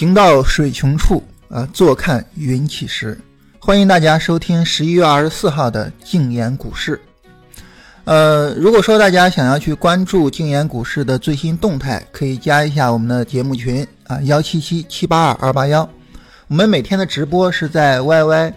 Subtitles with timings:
[0.00, 3.20] 行到水穷处，啊，坐看云起时。
[3.58, 6.98] 欢迎大家收听十一月二十四号的静言股市。
[8.04, 15.86] 呃，如果说大家想要去关注静言股市的最新动态，可以加一下我们的节目群啊，幺七七七八二二八幺。
[16.48, 18.54] 我们每天的直播是在 YY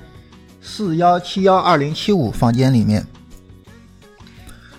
[0.62, 3.06] 四幺七幺二零七五房间里面。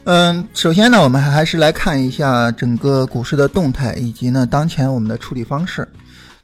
[0.05, 5.87] 嗯，首先呢，我们还是来看一下整个股市的动态，以及呢当前我们的处理方式。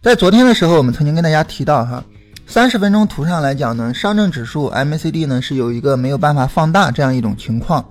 [0.02, 2.02] 在昨天的时候，我们曾经跟大家提到哈，
[2.46, 7.84] 三十分钟图上来讲呢，上证指数 MACD 呢是有一个没有办法放大这样一种情况。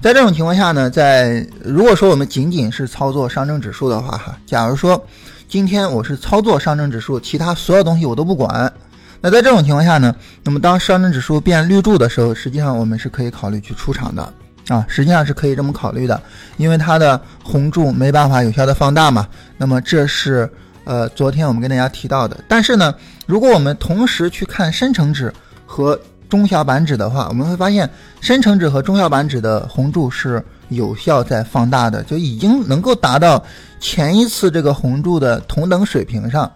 [0.00, 5.06] 在这种情况下呢，在如果说我们仅仅是操作上证指数的话哈，假如说
[5.50, 8.72] 今天我是操作上证指数，其他所有东西我都不管，
[9.20, 14.32] 那在这种情况下呢，那么当上证指数变绿柱的时候，实际上我们是可以考虑去出场的
[14.68, 16.18] 啊，实际上是可以这么考虑的，
[16.56, 19.28] 因为它的红柱没办法有效的放大嘛。
[19.58, 20.50] 那么这是。
[20.90, 22.92] 呃，昨天我们跟大家提到的，但是呢，
[23.24, 25.32] 如果我们同时去看深成指
[25.64, 25.96] 和
[26.28, 27.88] 中小板指的话，我们会发现
[28.20, 33.40] 深成指和中小板指的红柱是有效在放大的，就已经能够达到
[33.78, 36.50] 前一次这个红柱的同等水平上。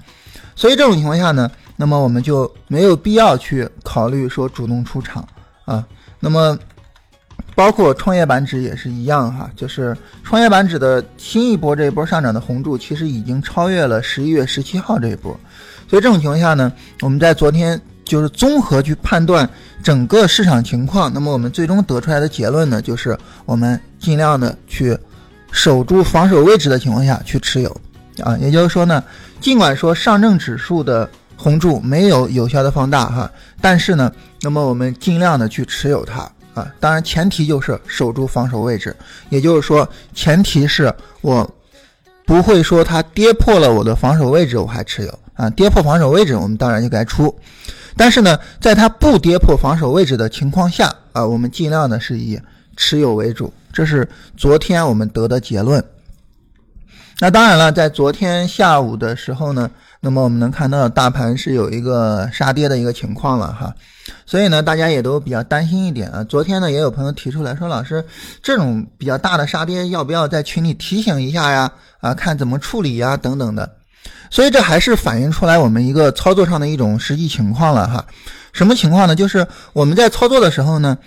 [0.56, 5.24] 所以这种情况下呢，那么我们就没有必要去考虑说主动出场
[5.64, 5.86] 啊。
[6.18, 6.58] 那么。
[7.54, 15.38] 包括创业板指也是一样哈，就是创业板指的新一波这一波上涨的红柱，其实已经超越了十一月十七号这一波，
[15.88, 19.48] 所以这种情况下呢，我们在昨天就是综合去判断
[19.82, 24.98] 整个市场情况，那么我们最终得出来的结论呢，就是我们尽量的去
[25.52, 27.70] 守住防守位置的情况下去持有
[28.22, 29.02] 啊，也就是说呢，
[29.40, 33.30] 尽管说上证指数的红柱没有有效的放大哈，
[33.60, 36.28] 但是呢，那么我们尽量的去持有它。
[36.54, 38.94] 啊，当然前提就是守住防守位置，
[39.28, 41.48] 也就是说，前提是我
[42.24, 45.18] 不会说它跌破了我的防守位置我还持有。
[45.34, 47.36] 啊，跌破防守位置我们当然就该出，
[47.96, 52.40] 但是呢，在它不跌破防守位置的情况下啊，我们尽量呢是以
[52.76, 55.84] 持有为主，这是昨天我们得的结论。
[57.18, 59.68] 那当然了，在昨天下午的时候呢，
[59.98, 63.74] 那么我们能看到大盘是有一个杀跌的一个情况了哈，
[64.26, 66.24] 所以呢，大家也都比较担心一点啊。
[66.24, 68.04] 昨天呢，也有朋友提出来说，老师，
[68.42, 71.70] 这种比较大的杀跌，要不要在群里提醒一下呀？
[72.00, 73.70] 啊，看怎么处理呀，等等的。
[74.30, 78.04] 所以这还是反映出来我们一个操作上的一种实际情况了哈。
[78.52, 79.14] 什么情况呢？
[79.14, 80.98] 就是我们在操作的时候呢。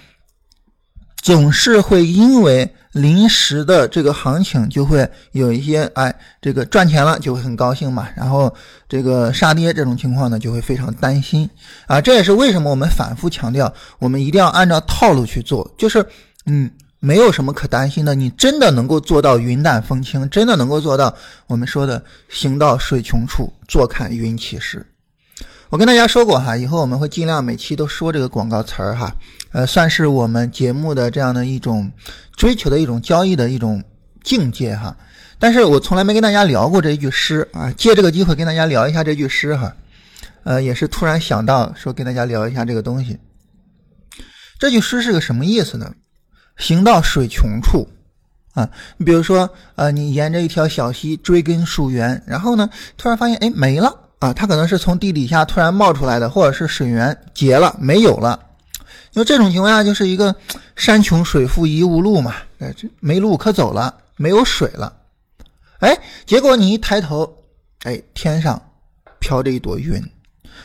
[1.22, 8.54] 总是会因为临时的这个行情就会有一些哎，这个赚钱了就会很高兴嘛，然后
[8.88, 11.50] 这个杀跌这种情况呢就会非常担心
[11.86, 16.04] 啊，这也是为什么我们反复强调，我们一定要按照套路去做，就是
[16.46, 21.14] 嗯，没有什么可担心的，你真的能够做到云淡风轻，真的能够做到
[21.48, 24.86] 我们说的行到水穷处，坐看云起时。
[25.70, 29.14] 我跟大家说过哈，以后我们会尽量每期都说这个广告词儿哈，
[29.52, 31.92] 呃，算是我们节目的这样的一种
[32.36, 33.84] 追求的一种交易的一种
[34.24, 34.96] 境界哈。
[35.40, 39.76] 但是我从来没跟大家聊过这一句诗啊，借这个机会跟大家聊一下这句诗哈，
[40.44, 43.18] 呃，也是突然想到说跟大家聊一下这个东西。
[44.60, 45.94] 这句诗是个什么意思呢？
[46.58, 47.88] 行到水穷处
[48.54, 54.04] 啊，你比如说呃，你沿着一条小溪追根溯源，然后呢，突然发现哎没了。
[54.20, 58.47] 啊，它可能是从地底下突然冒出来的，或者是水源结了没有了。
[59.18, 60.36] 那这种情况下就是一个
[60.76, 64.96] 山穷水复疑无路嘛，哎，这没路可走了，没有水了。
[65.80, 65.98] 哎，
[66.28, 67.44] 结果你一抬头，
[67.82, 68.62] 哎，天上
[69.18, 70.00] 飘着一朵云。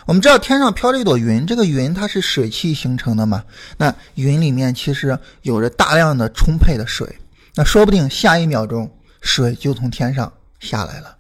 [0.05, 3.43] 我们知道天上飘着一朵云，这个云它是水汽形成的嘛？
[3.79, 7.09] 那云里面其实有着大量的充沛的水，
[7.55, 8.91] 那说不定下一秒钟
[9.23, 10.31] 水就从天上
[10.61, 11.17] 下来了。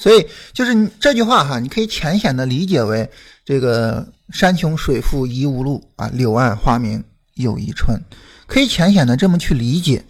[0.00, 3.06] 所以就是这句话哈，你可以浅显的理解为
[3.44, 8.00] 这个山穷水复疑无路啊，柳暗花明又一春，
[8.46, 10.02] 可以浅显的这么去理解。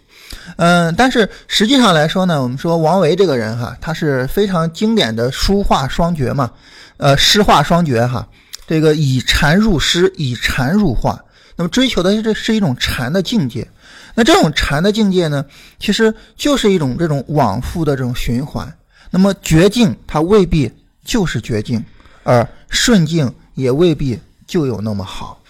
[0.58, 6.52] 嗯，但是实际上来说呢，我们说王维这个人哈，他是非常经典的书画双绝嘛，
[6.98, 8.28] 呃，诗画双绝哈，
[8.69, 11.19] 这个以禅入诗，以禅入画，
[11.56, 13.69] 那么追求的这是一种禅的境界。
[14.14, 15.44] 那这种禅的境界呢，
[15.81, 18.72] 其实就是一种这种往复的这种循环。
[19.10, 20.70] 那么绝境它未必
[21.04, 21.84] 就是绝境，
[22.22, 25.40] 而顺境也未必就有那么好。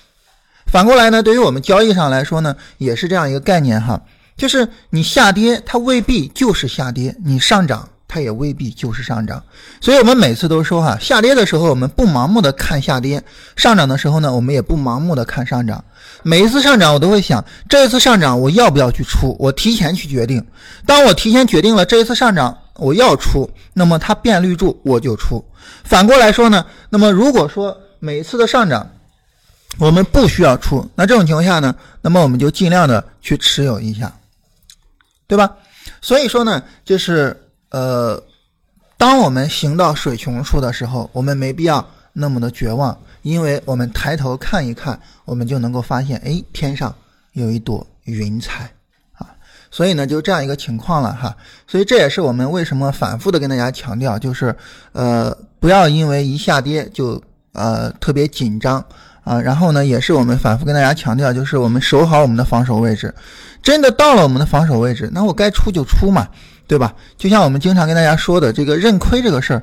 [0.67, 4.01] 反过来呢，对于我们交易上来说呢，也是这样一个概念哈，
[4.37, 9.43] 就是你下跌它未必就是下跌，你上涨它也未必就是上涨。
[9.81, 13.23] 所以我们每次都说哈，下跌的时候我们不盲目的看下跌，
[13.57, 15.85] 上涨的时候呢，我们也不盲目的看上涨。
[16.23, 19.37] 每一次上涨我都会想，这一次上涨我要不要去出？
[19.41, 20.47] 我提前去决定。
[20.87, 22.57] 当我提前决定了这一次上涨。
[22.77, 25.45] 我要出，那么它变绿柱我就出。
[25.85, 28.89] 反过来说呢，那么如果说每一次的上涨
[29.79, 34.13] 我们不需要出，那这种情况下呢，那么我们就尽量的去持有一下，
[35.27, 35.57] 对吧？
[36.01, 37.37] 所以说呢，就是
[37.71, 38.23] 呃，
[38.97, 46.95] 当我们行到水穷处的时候，我们没必要那么的绝望，因为我们抬头看一看，我们就能够发现，哎，天上
[47.33, 48.71] 有一朵云彩。
[49.71, 51.37] 所以呢，就这样一个情况了哈。
[51.67, 54.55] 所以这也是我们为什么反复的跟大家强调，就是
[54.93, 57.23] 呃，不要因为一下跌就
[57.53, 58.85] 呃特别紧张
[59.23, 59.41] 啊。
[59.41, 63.15] 然后呢，也是我们反复跟大家强调，就是我们守好我们的防守位置。
[63.63, 66.27] 真的到了我们的防守位置，那我该出就出嘛，
[66.67, 66.95] 对吧？
[67.17, 69.63] 就像我们经常跟大家说的，这个认亏这个事儿，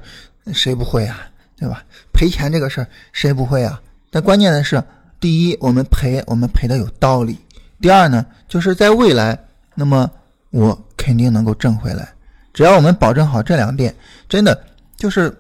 [0.54, 1.18] 谁不会啊，
[1.58, 1.84] 对吧？
[2.14, 3.82] 赔钱这个事儿，谁不会啊？
[4.12, 4.82] 但关键的是，
[5.20, 7.34] 第一，我们赔，我们赔的有道理；
[7.82, 9.47] 第二呢，就是在未来。
[9.80, 10.10] 那么
[10.50, 12.12] 我肯定能够挣回来，
[12.52, 13.96] 只要我们保证好这两点，
[14.28, 14.60] 真的
[14.96, 15.32] 就是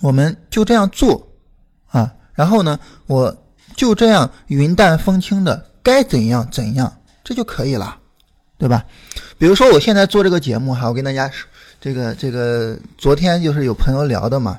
[0.00, 1.24] 我们就这样做
[1.86, 2.76] 啊，然后呢，
[3.06, 3.34] 我
[3.76, 7.96] 就这样云淡风轻的该怎样怎样，这就可以了，
[8.58, 8.84] 对吧？
[9.38, 11.48] 比如说我现在做这个节目哈，我跟大家说，
[11.80, 14.58] 这个这个昨天就是有朋友聊的嘛，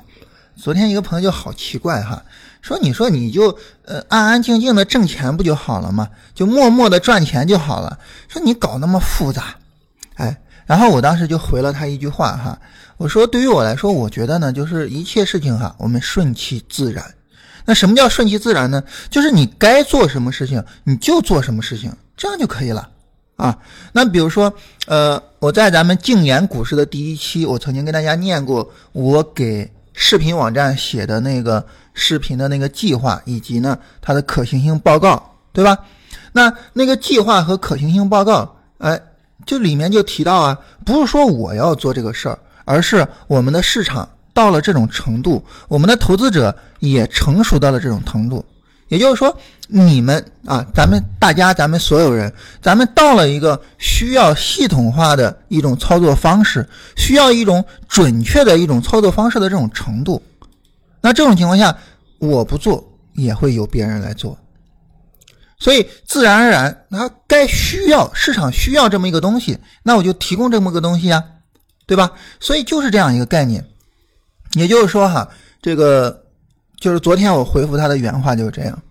[0.56, 2.24] 昨天一个朋友就好奇怪哈。
[2.68, 3.56] 说你说你就
[3.86, 6.06] 呃安安静静的挣钱不就好了吗？
[6.34, 7.98] 就默默的赚钱就好了。
[8.28, 9.56] 说你搞那么复杂，
[10.16, 10.36] 哎，
[10.66, 12.60] 然后我当时就回了他一句话哈，
[12.98, 17.02] 我说对于我来说，我觉得呢，就是一切事情哈，我们顺其自然。
[17.64, 18.84] 那什么叫顺其自然呢？
[19.08, 22.86] 就是你该做什么事情你就做什么事情，这样就可以了
[23.36, 23.56] 啊。
[23.92, 24.52] 那比如说
[24.86, 31.64] 呃我在咱们静言股市的第一期，我曾经跟大家念过我给视频网站写的那个。
[31.98, 35.76] 视频的那个计划以及呢它的可行性报告，对吧？
[36.32, 38.98] 那那个计划和可行性报告，哎，
[39.44, 48.44] 就里面就提到啊，不是说我要做这个事儿，而是我们的市场到了这种程度，我们的投资者也成熟到了这种程度。
[48.88, 49.36] 也就是说，
[49.66, 56.66] 你们啊，咱们大家，咱们所有人，咱们到了一个需要系统化的一种操作方式，
[56.96, 60.22] 需要一种准确的一种操作方式的这种程度。
[61.00, 61.76] 那这种情况下，
[62.18, 64.38] 我不做也会有别人来做，
[65.58, 71.24] 所以自然而然，那该需要市场需要这么一个东西，那我就提供这么个东西呀，
[71.86, 72.12] 对吧？
[72.40, 73.64] 所以就是这样一个概念。
[74.54, 75.28] 也就是说哈，
[75.60, 76.24] 这个
[76.80, 78.82] 就是昨天我回复他的原话就是这样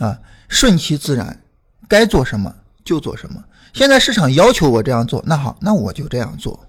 [0.00, 0.18] 啊，
[0.48, 1.40] 顺其自然，
[1.88, 2.52] 该做什么
[2.84, 3.42] 就做什么。
[3.72, 6.66] 现在市场要求我这样做，那好，那我就这样做。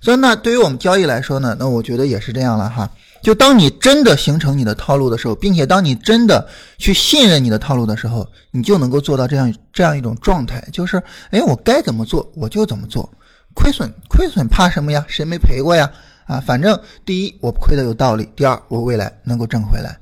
[0.00, 2.88] 所以那对于我们交易来说呢，那我觉得也是这样了哈。
[3.24, 13.10] 就当你真的形成你的套路的时候，并且当你真的去信任你的套路的时候，你就能够做到这样这样一种状态，就是，哎，我该怎么做我就怎么做，
[13.54, 15.02] 亏损亏损怕什么呀？
[15.08, 15.90] 谁没赔过呀？
[16.26, 19.98] 啊，反正第一我亏的有道理，第二我未来能够挣回来，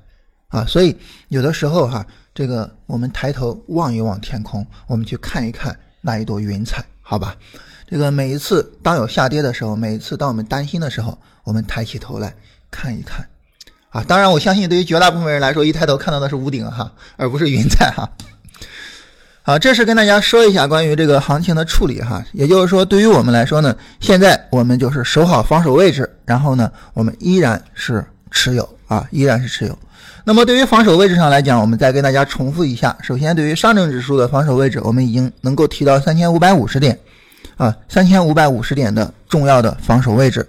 [0.48, 0.96] 啊，所以
[1.28, 2.04] 有的时候哈，
[2.34, 7.36] 这个我们抬头望一望天空，我们去看一看那一朵云彩，好吧？
[7.86, 12.34] 这个每一次当有下跌的时候，每一次当我们担心的时候，我们抬起头来。
[12.72, 13.24] 看一看，
[13.90, 18.10] 啊，当然我相信对于绝大部分人来说，一抬头看到的是屋顶哈，而不是云彩哈。
[19.44, 22.24] 好，这是跟大家说一下关于这个行情的处理哈。
[22.32, 29.78] 也就是说，对于我们来说呢，现在我们就是守好防守位置，然后呢，我们依然是持有啊，依然是持有。
[30.24, 32.96] 那么对于防守位置上来讲，我们再跟大家重复一下。
[33.02, 36.96] 首先，对于上证指数的防守位置，我们已经能够提到三千五百五十点
[37.56, 40.48] 啊，三千五百五十点的重要的防守位置。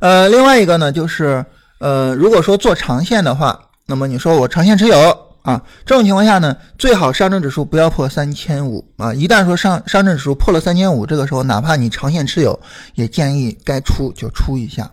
[0.00, 1.44] 呃，另外一个呢，就是
[1.78, 9.14] 呃，如果说做长线的话，那么你说我长线持有啊，这种情况下呢，最好上证指数不要破三千五啊。
[9.14, 12.58] 一旦说上上证指数破了三千五，这个时候哪怕你长线持有，
[12.94, 14.90] 也建议该出就出一下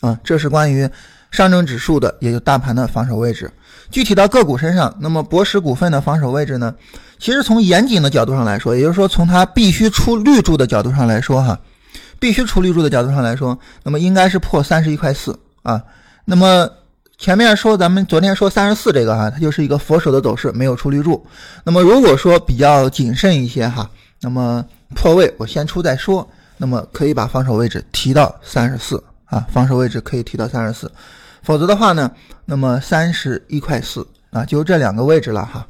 [0.00, 0.18] 啊。
[0.24, 0.88] 这是关于
[1.30, 3.50] 上证指数的，也就大盘的防守位置。
[3.90, 6.74] 具体到个股身上，那么博时股份的防守位置呢，
[7.18, 11.58] 其实从严谨的角度上来说，也就是说从它必须出绿柱的角度上来说，哈。
[12.18, 15.82] 必须出绿柱的角度上来说，那么应该是破三十一块四啊。
[16.24, 16.68] 那么
[17.18, 21.24] 前面说咱们昨天说三十四这个哈，它就是一个佛手的走势，没有出绿柱。
[21.64, 26.28] 那么如果说比较谨慎一些哈，那么破位我先出再说。
[26.58, 30.90] 那么可以把防守位置提到三十四啊，防守位置可以提到三十四。
[31.42, 32.10] 否则的话呢，
[32.46, 35.66] 那么三十一块四啊，就这两个位置了哈。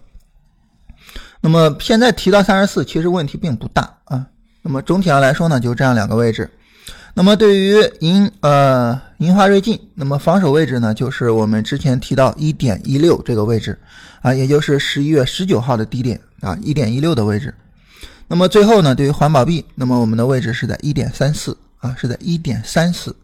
[1.41, 4.27] 那么现在提到三十四，其实问题并不大啊。
[4.67, 6.51] 那么总体上来说呢，就这样两个位置。
[7.15, 13.79] 那么对于银呃银华瑞进，那么防守位置呢，就是我们之前提到一点一六这个位置
[14.23, 17.55] 啊，也就是十一月十九号的低点啊，一点一六的位置。
[18.27, 23.15] 那么最后呢，对于环保币，那么我们的位置是在一点三四啊，是在一点三四。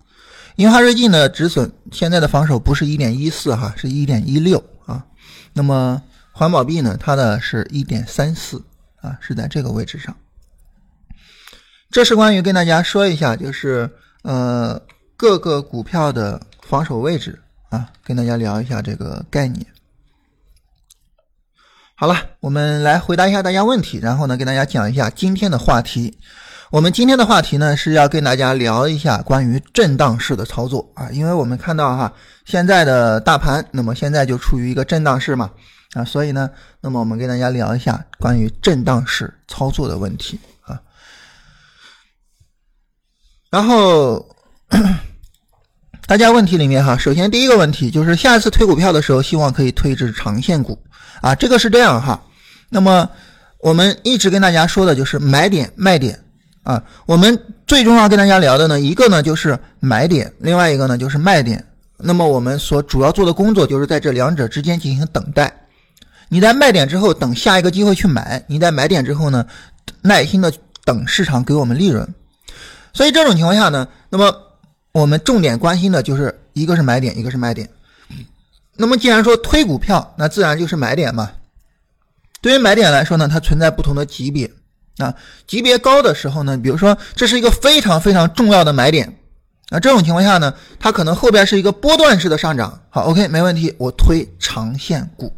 [0.56, 5.04] 银华瑞进的止损现在的防守不是一点一四哈，是一点一六啊。
[5.52, 8.62] 那么环保币呢，它的是一点三四
[9.00, 10.16] 啊，是在这个位置上。
[11.92, 13.88] 这是关于跟大家说一下，就是
[14.22, 14.80] 呃
[15.14, 19.66] 各个股票的防守位置啊，跟大家聊一下这个概念。
[21.94, 26.18] 好了，我们来回答一下大家问题，然后呢，跟大家讲一下今天的话题。
[26.70, 32.10] 我们今天的话题呢是要跟大家聊一下关于震荡式的操作啊，因为我们看到哈
[32.46, 35.50] 现在的大盘，那么现在就处于一个震荡市嘛
[35.92, 36.48] 啊，所以呢，
[36.80, 40.40] 那么我们跟大家聊一下关于震荡式操作的问题。
[43.52, 44.34] 然后，
[46.08, 50.78] 大家问题里面哈，首先第一个问题就是下一次推股票的时候，希望可以推至长线股
[51.20, 52.22] 啊，这个是这样哈。
[52.70, 53.06] 那么
[53.58, 56.18] 我们一直跟大家说的就是买点卖点
[56.62, 61.62] 啊，我们最重要跟大家聊的呢，一个呢就是买点，另外一个呢就是卖点。
[61.98, 65.54] 那么我们所主要做的工作就是在这两者之间进行等待。
[66.30, 69.46] 你在卖点之后等下一个机会去买，你在买点之后呢，
[70.00, 70.50] 耐心的
[70.86, 72.14] 等市场给我们利润。
[72.92, 74.34] 所以这种情况下呢，那么
[74.92, 77.68] 我们重点关心的就是一个是买点，一个是卖点。
[78.76, 81.30] 那么既然说推股票，那自然就是买点嘛。
[82.40, 84.50] 对于买点来说呢，它存在不同的级别
[84.98, 85.14] 啊，
[85.46, 89.16] 级别高的时候呢，比如说这是一个非常非常重要的买点
[89.68, 92.80] 啊，这种情况下呢，它可能后边是一个波段式的上涨。
[92.90, 95.32] 好，OK，没问题，我推长线股。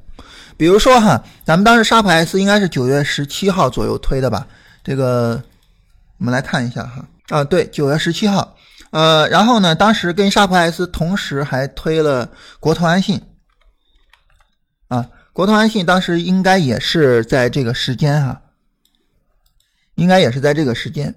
[0.56, 4.46] 比如说哈，咱们当时沙普 S 应该是九月十七号左右推的吧？
[4.82, 5.42] 这个
[6.18, 7.04] 我们来看一下哈。
[7.28, 8.54] 啊，对，九月十七号，
[8.90, 12.28] 呃，然后呢，当时跟沙普 S 同时还推了
[12.60, 13.18] 国投安信，
[14.88, 18.42] 啊，国投安信当时应该也是在这个时间哈，
[19.94, 21.14] 应该也是在这个时间，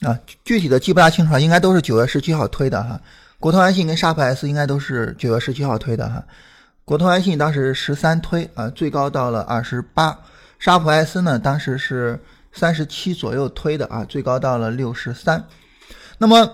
[0.00, 2.98] 啊，具体的记不大清楚了，应该都是九月十七号推的哈，
[3.38, 6.24] 国投安信跟沙普 S 应该都是九月十七号推的哈，
[6.86, 10.18] 国投安信当时十三推啊，最高到了二十八，
[10.58, 12.18] 沙普 S 呢当时是。
[12.52, 15.44] 三十七左右推的啊，最高到了六十三。
[16.18, 16.50] 那么，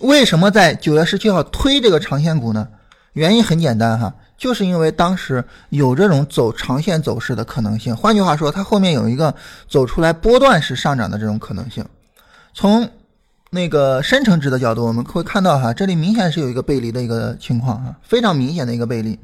[0.00, 2.68] 为什么在九月十七号推这个长线股呢？
[3.12, 7.96] 原因很简单哈，就是因为当时有这种走长线走势的可能性。
[7.96, 9.34] 换句话说，它后面有一个
[9.66, 11.82] 走出来波段式上涨的这种可能性。
[12.52, 12.90] 从
[13.48, 19.18] 那个深成指的角度，我们会看到哈，这里明显是有一个背离的一个情况哈，非常明显的一个背离。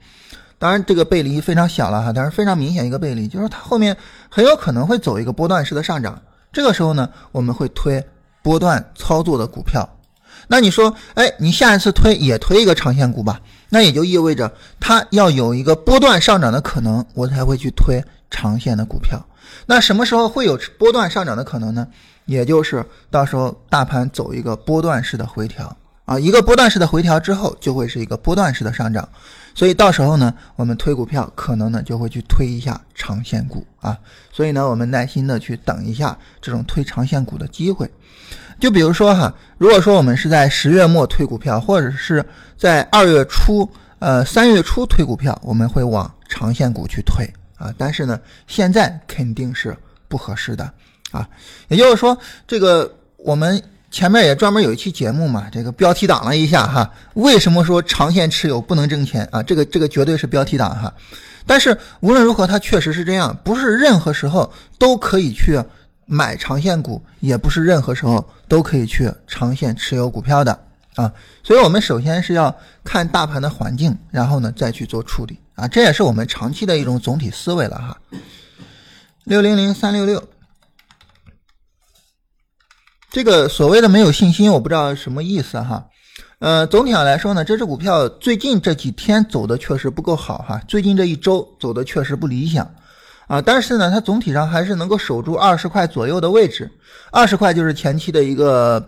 [0.62, 3.96] 当然，这个背离非常小了哈，但是非常明显一个背离，就是它后面
[4.28, 6.22] 很有可能会走一个波段式的上涨。
[6.52, 8.00] 这个时候呢，我们会推
[8.44, 9.98] 波段操作的股票。
[10.46, 13.40] 那你说，哎，你下一次推也推一个长线股吧？
[13.70, 18.00] 那也就意味着它要有一个波段上涨的可能，我才会去推
[18.30, 19.20] 长线的股票。
[19.66, 21.88] 那什么时候会有波段上涨的可能呢？
[22.26, 29.08] 也就是到时候大盘走一个波段式的回调啊，一个波段式的回调之后，就会是一个波段式的上涨。
[29.54, 33.98] 所以到时候呢，我们推股票可能呢就会去推一下长线股啊。
[34.32, 37.90] 所以呢，我们耐心的去等一下这种推长线股的机会。
[38.60, 42.24] 就比如说哈，如果说我们是在十月末推股票，或者是
[42.56, 43.68] 在二月初、
[43.98, 47.72] 呃三月初推股票，我们会往长线股去推啊。
[47.76, 49.76] 但是呢，现在肯定是
[50.08, 50.72] 不合适的
[51.10, 51.28] 啊。
[51.68, 52.16] 也就是说，
[52.46, 53.62] 这个我们。
[53.92, 56.90] 前面也专门有一期节目嘛，这个标题党了一下哈。
[57.12, 59.42] 为什么说长线持有不能挣钱啊？
[59.42, 60.92] 这个这个绝对是标题党哈。
[61.46, 65.62] 但是无论如何，它确实是这样，不是任何时候都可以去
[66.06, 70.58] 买长线股，也不是任何时候都可以去长线持有股票的
[70.94, 71.12] 啊。
[71.42, 75.68] 所以我们首先是要看大盘的环境，然后呢再去做处理啊。
[75.68, 77.98] 这也是我们长期的一种总体思维了哈。
[79.24, 80.31] 六零零三六六。
[83.12, 85.86] 这个所谓的没有信心，我不知道什么意思哈。
[86.38, 92.68] 呃，总体上来说呢，这只股票最近这几天走的确实不够好哈，最近这一周走的确实不理想
[93.26, 93.42] 啊。
[93.42, 96.72] 但是呢，它总体上还是能够守住二十块左右的位置，
[97.10, 98.82] 二十块就是前期的一个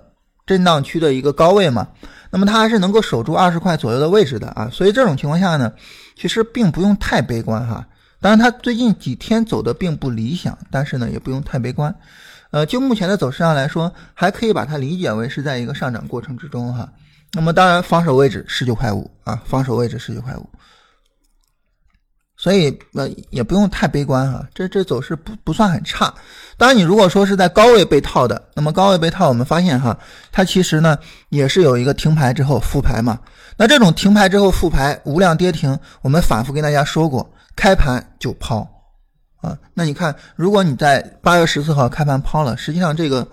[0.47, 1.87] 震荡区的一个高位嘛。
[2.31, 4.71] 那么它还是能够守住二十块左右的位置的啊。
[4.73, 5.71] 所以这种情况下呢，
[6.19, 7.87] 其实并不用太悲观哈。
[8.23, 11.95] 当然，它最近几天走的并不理想，但是呢，也不用太悲观。
[12.55, 16.89] 呃，就目前的走势上来说，还可以把它理解为是在一个上涨过程之中哈。
[17.33, 20.49] 那么当然，防守位置十九块五啊，防守位置十九块五，
[22.37, 24.47] 所以呃也不用太悲观哈。
[24.55, 26.15] 这这走势不不算很差。
[26.57, 29.99] 当然，你如果说是在高位被套的，那么高位被套，我们发现哈，
[30.31, 30.97] 它其实呢
[31.31, 33.19] 也是有一个停牌之后复牌嘛。
[33.57, 38.65] 那这种停牌之后复牌无量跌停，我们反复跟大家说过，开盘就抛。
[39.45, 43.29] 啊，那你看，如果你在八月十四号开盘抛了，实际上这个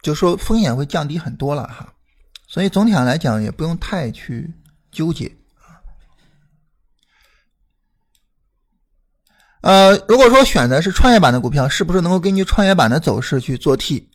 [0.00, 1.92] 就说风险会降低很多了哈。
[2.48, 4.50] 所以总体上来讲，也不用太去
[4.90, 5.26] 纠结
[5.58, 5.76] 啊
[9.60, 14.08] 呃，如果说选的是创业板的股票，是不是能够根据创业板的走势去做 T？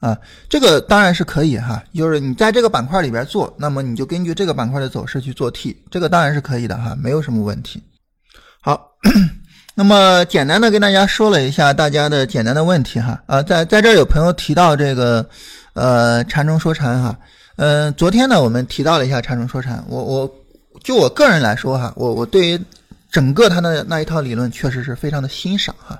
[0.00, 7.82] 啊，这个当然是可以哈，就是你在这个板块里边做，那么你就根据这个板块的走势去做 T，这个当然是可以的哈，没有什么问题。
[8.62, 8.92] 好，
[9.74, 15.24] 那么简单的跟大家说了一下大家的简单的问题哈，啊，在在这有朋友提到这个
[15.72, 17.18] 呃禅中说禅哈，
[17.56, 20.30] 嗯，昨天呢我们提到了一下禅中说禅，我我
[20.82, 22.60] 就我个人来说哈，我我对于
[23.10, 25.98] 整个他的那一套理论确实是非常的欣赏哈，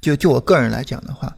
[0.00, 1.34] 就就我个人来讲的话。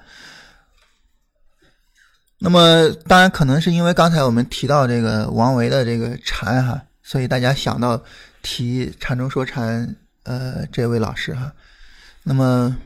[2.38, 8.00] 那么，当然可能是因为刚才我们提到这个王维的这个禅哈，所以大家想到
[8.42, 11.52] 提禅中说禅，呃，这位老师哈。
[12.30, 12.76] 那么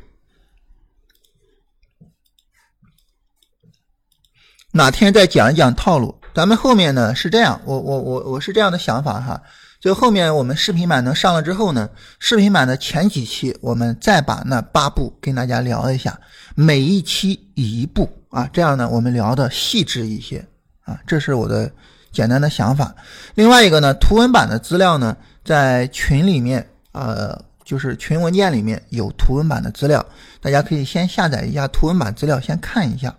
[4.72, 6.18] 哪天再讲一讲套路？
[6.34, 9.42] 咱们后面呢是这样，我我我我是这样的想法哈。
[9.82, 16.18] 就后面我们视频版能上了之后呢，视频版的前几期我们再把那八步跟大家聊一下，
[16.54, 20.42] 每一期一步啊，这样呢我们聊的细致一些
[20.84, 21.70] 啊，这是我的
[22.12, 22.94] 简单的想法。
[23.34, 30.04] 另外一个呢，图文版的资料呢，在群里面呃，就是群文件里面有图文版的资料，
[30.40, 33.16] 大家可以先下载一下图文版资料，先看一下，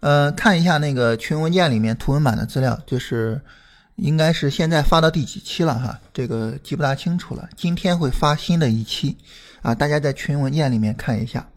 [0.00, 3.40] 呃，看一下那个群文件里面图文版的资料，就是。
[3.96, 5.98] 应该是现在发到第几期了哈？
[6.12, 7.48] 这个记不大清楚了。
[7.56, 9.16] 今天会发新的一期
[9.62, 11.48] 啊，大家在群文件里面看一下。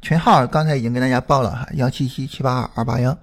[0.00, 3.18] 群号刚才已经跟大家报了哈，幺七七七八二二八幺。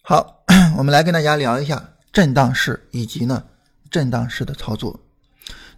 [0.00, 0.44] 好，
[0.78, 3.42] 我们来跟大家聊一下震荡市以及呢
[3.90, 5.07] 震荡市的操作。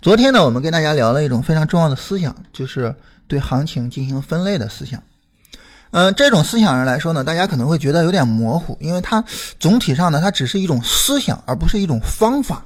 [0.02, 2.94] 昨天呢，我们跟大家聊了一种非常重要的思想，就是
[3.28, 5.02] 对行情进行分类的思想。
[5.90, 9.22] 嗯，这种思想上来说呢，大家可能会觉得有点模糊，因为它
[9.58, 12.64] 总体上呢，它只是一种思想，而不是一种方法。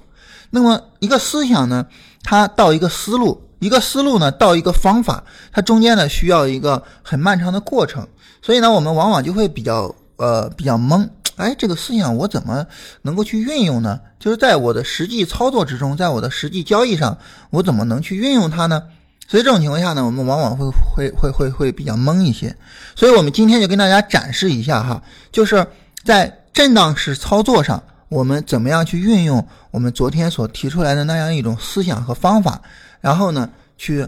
[0.51, 1.85] 那么一个思想呢，
[2.23, 8.07] 它到一个思路，一个思路呢到一个方法，它中间呢需要一个很漫长的过程。
[8.43, 12.67] 所以呢，我们往往就会比较呃比较懵，哎，这个思想我怎么
[13.03, 14.01] 能够去运用呢？
[14.19, 17.19] 就是在我的实际操作之中，在我的实际交易上，
[17.51, 18.83] 我怎么能去运用它呢？
[19.27, 22.55] 所以这种情况下呢，我们往往会会会会会比较懵一些。
[22.95, 25.67] 所以我们今天就跟大家展示一下哈，就是
[26.05, 32.61] 在震荡式操作上，我们怎么样去运用我们昨天所提出来的那样一种思想和方法，
[33.01, 34.07] 然后呢，去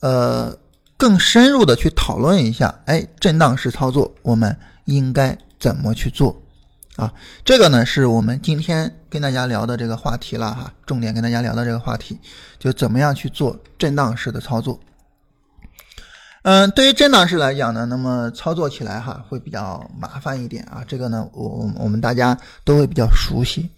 [0.00, 0.56] 呃
[0.96, 6.40] 更深入的去讨论一下，哎，震荡式操作我们应该怎么去做。
[6.96, 7.12] 啊，
[7.44, 12.16] 这个呢是我们今天跟大家聊的这个话题了哈，重点跟大家聊的这个话题，
[12.56, 14.78] 就怎么样去做震荡式的操作。
[16.42, 23.68] 嗯，对于震荡式来讲呢，那么操作起来哈会比较麻烦一点啊，这个呢我我们大家都会比较熟悉。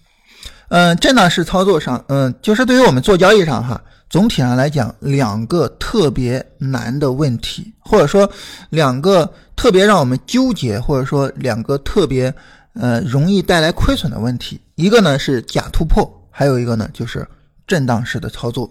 [0.68, 8.30] 嗯，震荡式操作上，嗯，就是对于我们做交易上哈，总体上来讲，两个特别难的问题，或者说
[8.68, 12.34] 两个特别让我们纠结，或者说两个特别。
[12.78, 17.26] 呃，容易带来亏损的问题，一个呢是假突破，还有一个呢就是
[17.66, 18.70] 震荡式的操作。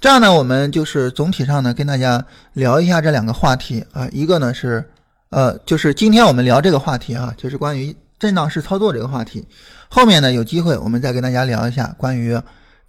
[0.00, 4.08] 这样呢，我们就是总体上呢跟大家聊一下这两个话题啊。
[4.10, 4.84] 一个呢是，
[5.30, 9.46] 呃，就是今天我们聊这个话题啊，就是关于震荡式操作这个话题。
[9.88, 12.36] 后面呢有机会我们再跟大家聊一下关于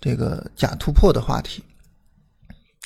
[0.02, 1.64] 这个假突破的话题。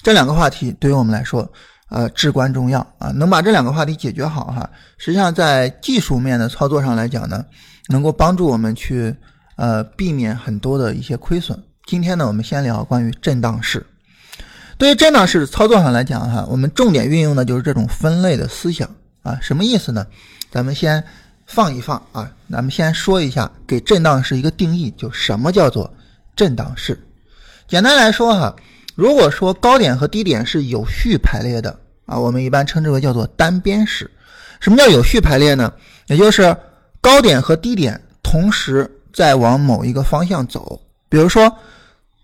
[0.03, 1.49] 这两个话题对于我们来说。
[1.89, 3.12] 呃，至关重要啊！
[3.12, 7.45] 能把这两个话题解决好哈，实际上在技术面的操作上来讲呢，
[7.88, 9.15] 能够帮助我们去
[9.56, 11.58] 呃避免很多的一些亏损。
[11.86, 13.86] 今天呢，我们先聊关于震荡市。
[14.78, 18.89] 对于震荡市操作上来讲哈，我们重点运用的就是这种分类的思想
[19.23, 19.39] 啊。
[19.41, 20.06] 什么意思呢？
[20.52, 21.02] 咱们先
[21.45, 25.89] 放一放啊，咱们先说一下给震荡市一个定义，就什么叫做
[26.36, 27.00] 震荡市？
[27.65, 28.54] 简单来说哈。
[28.97, 34.10] 如果说高点和低点是有序排列的啊，我们一般称之为叫做单边式。
[34.60, 35.71] 什么叫有序排列呢？
[36.07, 36.57] 也就是
[36.99, 40.81] 高点和低点同时在往某一个方向走。
[41.10, 41.55] 比如说，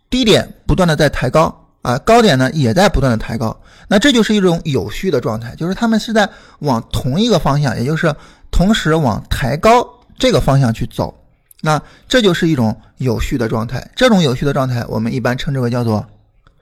[0.10, 3.56] 低点不断的在抬高啊，高点呢也在不断的抬高，
[3.88, 8.12] 那这就是一种有序的状态，就是它们是在往同一个方向，也就是
[8.50, 11.14] 同时往抬高这个方向去走。
[11.62, 13.92] 那这就是一种有序的状态。
[13.96, 16.04] 这种有序的状态，我们一般称之为叫做。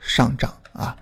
[0.01, 0.95] 上涨啊，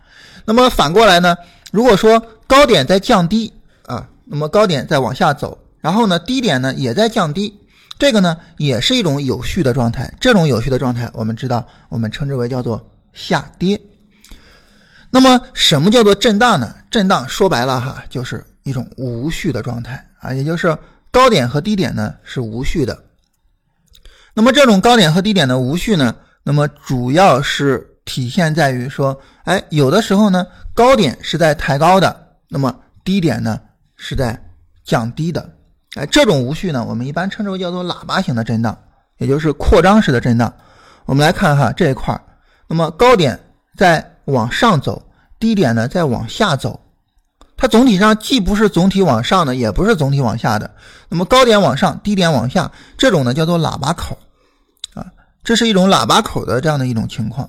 [0.45, 1.35] 那么反过来呢？
[1.71, 3.53] 如果说高点在降低
[3.85, 7.59] 啊，那么高点在往下走，然后呢，低点呢也在降低，
[7.97, 10.13] 这个呢也是一种有序的状态。
[10.19, 13.79] 这种有序的状态，我们知道，我们称之为叫做下跌。
[15.11, 16.75] 那么什么叫做震荡呢？
[16.91, 20.77] 震荡说白了哈，就是一种无序的状态啊，也就是
[21.11, 23.03] 高点和低点呢是无序的。
[24.33, 33.61] 那么这种高点和低点的无序呢，那么主要是体现在于说，哎，有的时候呢高点是在抬高的，那么低点呢
[33.95, 34.35] 是在
[34.83, 35.47] 降低的。
[35.93, 38.75] 哎，这种无序呢，我们一般称之为叫做喇叭型的震荡，
[39.19, 40.51] 也就是扩张式的震荡。
[41.05, 42.19] 我们来看哈这一块儿，
[42.67, 43.39] 那么高点
[43.77, 45.03] 在往上走，
[45.39, 46.79] 低点呢在往下走。
[47.55, 50.71] 它总体上既不是总体往上的，也不是总体往下的。
[51.09, 54.17] 那么高点往上，低点往下，这种呢叫做喇叭口，
[54.95, 55.05] 啊，
[55.43, 57.47] 这是一种喇叭口的这样的一种情况。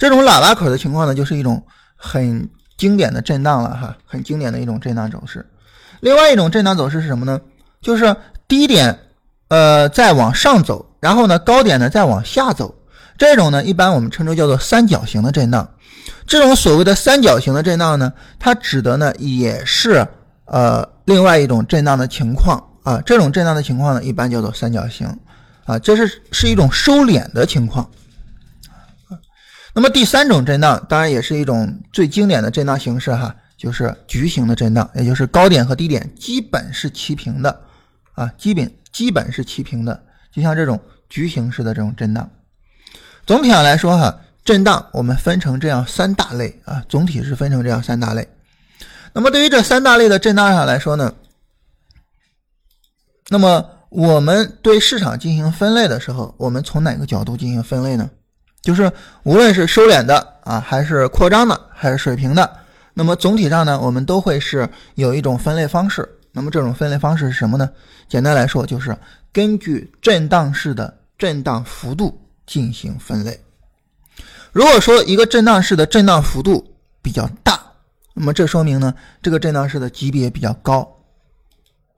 [0.00, 1.62] 这种喇叭口的情况呢，就是一种
[1.94, 5.44] 很经典的震荡了哈，很经典的一种震荡走势。
[6.00, 7.38] 另外一种震荡走势是什么呢？
[7.82, 8.16] 就是
[8.48, 8.98] 低点
[9.48, 12.74] 呃再往上走，然后呢高点呢再往下走。
[13.18, 15.68] 这种呢一般我们称之叫做三角形的震荡。
[16.26, 20.08] 这种所谓的三角形的震荡呢，它指的呢也是
[20.46, 23.02] 呃另外一种震荡的情况啊。
[23.04, 25.06] 这种震荡的情况呢，一般叫做三角形
[25.66, 27.86] 啊，这是是一种收敛的情况。
[29.80, 37.62] 那么第三种震荡，当然也是一种最经典的震荡形式哈，就是矩形的震荡，也就是高点和低点基本是齐平的
[38.12, 42.30] 啊，基本基本是齐平的，就像这种矩形式的这种震荡。
[43.24, 44.20] 总体上来说哈。
[44.42, 48.28] 震荡我们分成这样三大类啊，总体是分成这样三大类。
[49.12, 51.14] 那么对于这三大类的震荡上来说呢，
[53.28, 58.10] 那么我们对市场进行分类的时候，我们从哪个角度进行分类呢？
[58.62, 58.90] 就是
[59.22, 62.58] 无论是收敛的啊，还是扩张的，还是水平的，
[62.94, 66.08] 那么总体上呢，我们都会是有一种分类方式。
[66.32, 67.68] 那么这种分类方式是什么呢？
[68.08, 68.96] 简单来说，就是
[69.32, 73.40] 根据震荡式的震荡幅度进行分类。
[74.52, 77.60] 如果说一个震荡式的震荡幅度比较大，
[78.14, 80.86] 那么这说明呢，这个震荡式的级别比较高。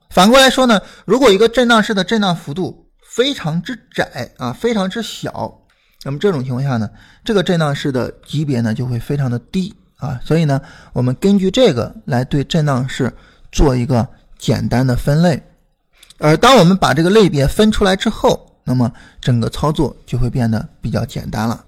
[0.09, 5.61] 反过来说呢，如果一个震荡式的震荡幅度非常之窄啊，非常之小，
[6.03, 6.89] 那么这种情况下呢，
[7.23, 10.19] 这个震荡式的级别呢就会非常的低啊。
[10.23, 10.61] 所以呢，
[10.91, 13.13] 我们根据这个来对震荡式
[13.51, 15.41] 做一个简单的分类。
[16.19, 21.65] 而当我们把这个类别分出来之后，那么整个操作就会变得比较简单了。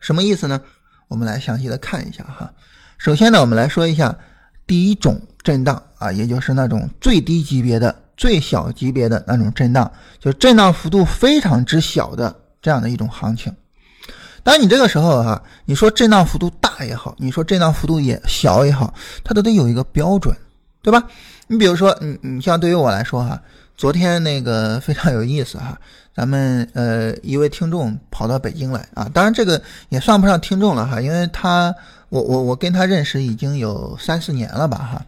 [0.00, 0.60] 什么意思呢？
[1.08, 2.52] 我们来详细的看一下哈。
[2.98, 4.16] 首先呢，我们来说一下
[4.66, 13.54] 第一种震荡啊，也就是那种最低级别的、最小级别的那种震荡，就震荡幅度非常之小的这样的一种行情。
[14.42, 20.36] 当你这个时候哈，你说震荡幅度大也好，你说震荡幅度也小也好，它都得有一个标准，
[20.82, 21.02] 对吧？
[21.46, 23.40] 你比如说，你你像对于我来说哈。
[23.76, 25.78] 昨天那个非常有意思哈，
[26.12, 31.72] 咱们呃一位听众跑到北京来啊，当然这个也算不上听众了哈，因为他
[32.08, 35.06] 我我我跟他认识已经有三四年了吧哈，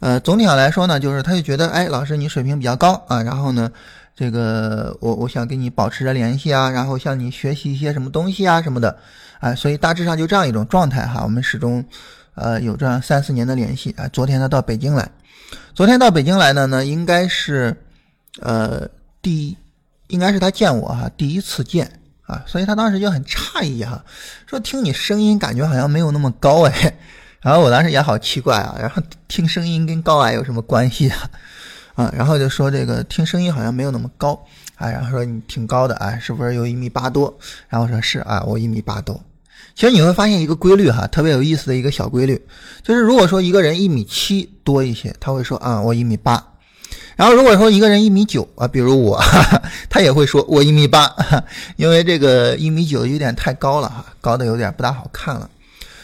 [0.00, 3.70] 呃总体上来说呢，就是他就觉得哎老师你水平比较高啊，然后呢
[4.18, 8.98] 这个我我想跟你保持着联系啊，然后向你学习一些什么东西啊什么的，
[9.40, 11.84] 哎所以大致上就这样一种状态哈，我们始终
[12.34, 15.08] 呃有这样三四年的联系啊，昨天他到北京来，
[15.74, 17.76] 昨天到北京来呢呢应该是。
[18.40, 18.88] 呃，
[19.20, 19.56] 第
[20.06, 21.90] 应该是他见我哈，第一次见
[22.22, 24.04] 啊，所以他当时就很诧异哈，
[24.46, 26.94] 说听你声音感觉好像没有那么高哎，
[27.42, 31.28] 然后我当时也好奇怪啊，然后听声音跟高矮有什么关系啊？
[31.98, 34.40] 啊，然后就说这个听声音好像没有那么高
[34.76, 37.36] 啊，然后说你挺高的啊，是不是有一米八多？
[37.68, 39.20] 然后说是啊，我一米八多。
[39.74, 42.40] 其实你会发现一个规律哈，特别有意思的一个小规律，
[42.84, 46.52] 就是如果说一个人一米七多一些，他会说啊，我一米八。
[47.16, 51.12] 然后如果说一个人一米九啊，比如我哈哈， 他也会说我一米八，
[51.74, 55.50] 因为这个一米九有点太高了哈，高的有点不大好看了。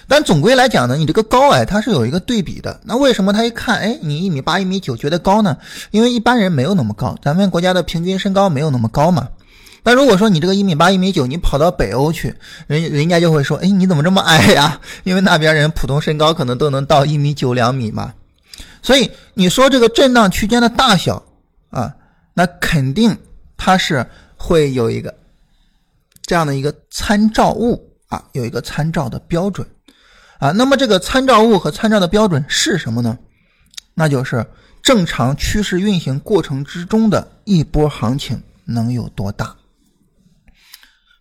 [0.06, 2.80] 但总归来讲呢，你这个高矮它是有一个对比的。
[2.84, 5.56] 那为什么他一看，哎，你一米八、一米九觉得高呢？
[5.90, 9.28] 因为一般人没有那么高，咱们国家的平均身高没有那么高嘛。
[9.82, 12.34] 那如果说你这个一米八、一米九，你跑到北欧去，
[12.66, 14.80] 人人家就会说，哎，你怎么这么矮呀？
[15.02, 18.14] 因为那边人普通身高可能都能到一米九两米嘛。
[18.82, 21.22] 所以你说这个震荡区间的大小
[21.70, 21.94] 啊，
[22.32, 23.16] 那肯定
[23.56, 25.14] 它是会有一个
[26.22, 29.66] 这样的一个参照物啊，有一个参照的标准
[30.38, 30.50] 啊。
[30.52, 33.18] 那么这个参照物和参照的标准是什么呢？
[33.94, 34.44] 那就是
[34.82, 39.54] 正常趋势运行过程之中的一波行情能有多大。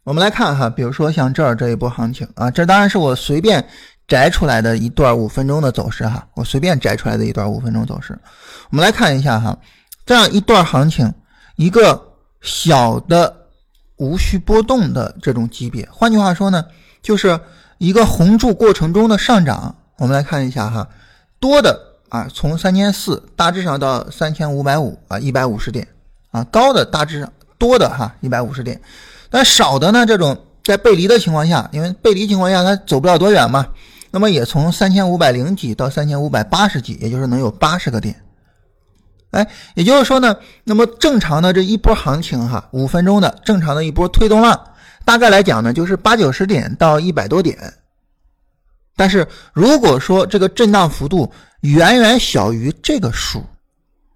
[0.04, 3.66] 我们来看哈，比如说像这儿这一波行情啊，这当然是我随便。
[4.06, 8.20] 摘出来的一段五分钟的走势哈，我随便摘出来的一段五分钟走势，
[8.70, 9.58] 我们来看一下哈，
[10.06, 11.12] 这样一段行情，
[11.56, 12.00] 一个
[12.42, 13.34] 小的
[13.96, 16.66] 无序波动的这种级别，换句话说呢，
[17.02, 17.40] 就是
[17.84, 19.76] 一个红柱过程中的上涨。
[19.98, 20.88] 我们来看一下哈，
[21.40, 25.88] 多的啊，从三千四大致上到三千五百五啊，一百五十点
[26.32, 28.82] 啊，高的大致上多的哈，一百五十点，
[29.30, 33.68] 但少的呢，这种在背离的情况下，因为背离情况下它走不了多远嘛，
[34.12, 38.16] 那么也从三千五百零几到三千五百八十几，也就是能有八十个点。
[39.32, 44.60] 哎，也就是说呢，那么正常的这一波行情哈，五分钟的正常的一波推动浪，
[45.06, 47.74] 大概来讲呢，就是八九十点到一百多点。
[48.96, 53.44] 但是如果说这个震荡幅度远远小于这个数，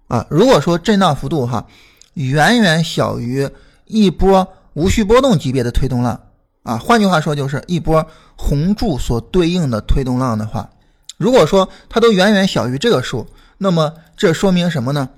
[0.06, 1.66] 啊，如果说震荡幅度哈
[2.14, 3.48] 远远小于
[3.86, 6.20] 一波无序波动级别的推动浪，
[6.62, 10.70] 啊，换句话说就是一波红柱所对应的推动浪的话，
[11.16, 13.26] 如果说它都远远小于这个数。
[13.60, 15.08] 那么这说明什么呢？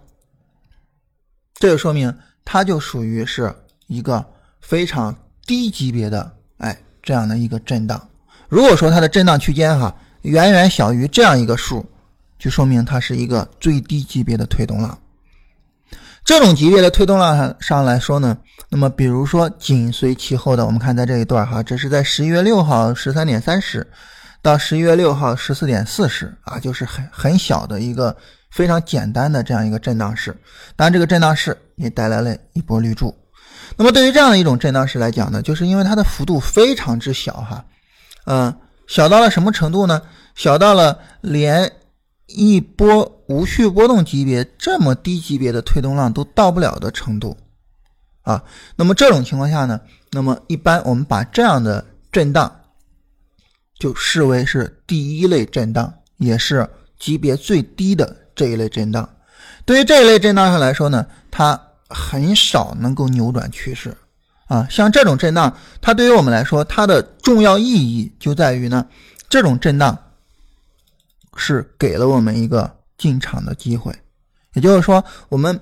[1.52, 3.54] 这就说明它就属于是
[3.86, 4.24] 一个
[4.62, 5.14] 非常
[5.50, 8.00] 低级别的，哎，这样的一个震荡。
[8.48, 11.84] 如果说它的震荡区间哈远远小于这样一个数，
[12.38, 14.96] 就说明它是一个最低级别的推动浪。
[16.24, 23.84] 这种级别的推动浪上来说呢，那么比如说紧随其后的，我们看在这一段哈，这是在十一月六号十三点三十。
[24.40, 28.16] 到十一月六号十四点四十啊，就是很很小的一个
[28.52, 30.30] 非常简单的这样一个震荡市，
[30.76, 33.12] 当然这个震荡市也带来了一波绿柱。
[33.76, 37.64] 那么对于这样的一种震荡式来讲呢，就是因为它的幅度非常之小哈，
[38.26, 38.54] 嗯，
[38.86, 40.02] 小到了什么程度呢？
[40.34, 41.70] 小到了连
[42.26, 47.36] 一波无序波动级别这么低级别的推动浪都到不了的程度
[48.22, 48.42] 啊。
[48.76, 49.80] 那么这种情况下呢，
[50.10, 52.56] 那么一般我们把这样的震荡。
[53.78, 59.08] 就视为是第一类震荡，也是级别最低的这一类震荡。
[59.64, 61.58] 对于这一类震荡上来说呢，它
[61.90, 63.94] 很少能够扭转趋势
[64.46, 64.66] 啊。
[64.70, 68.86] 像这种震荡，它对于我们来说，它的重要意义就在于呢，
[69.28, 69.98] 这种震荡
[71.36, 73.94] 是给了我们一个进场的机会。
[74.54, 75.60] 也就是说，我们。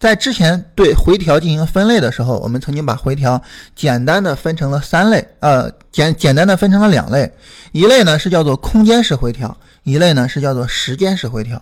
[0.00, 3.42] 在之前对回调进行分类的时候，我们曾经把回调
[3.74, 7.32] 简单的分成了三类，呃，简简单的分成了两类，
[7.72, 11.60] 一类呢是叫做空间式回调，一类呢是叫做时间式回调。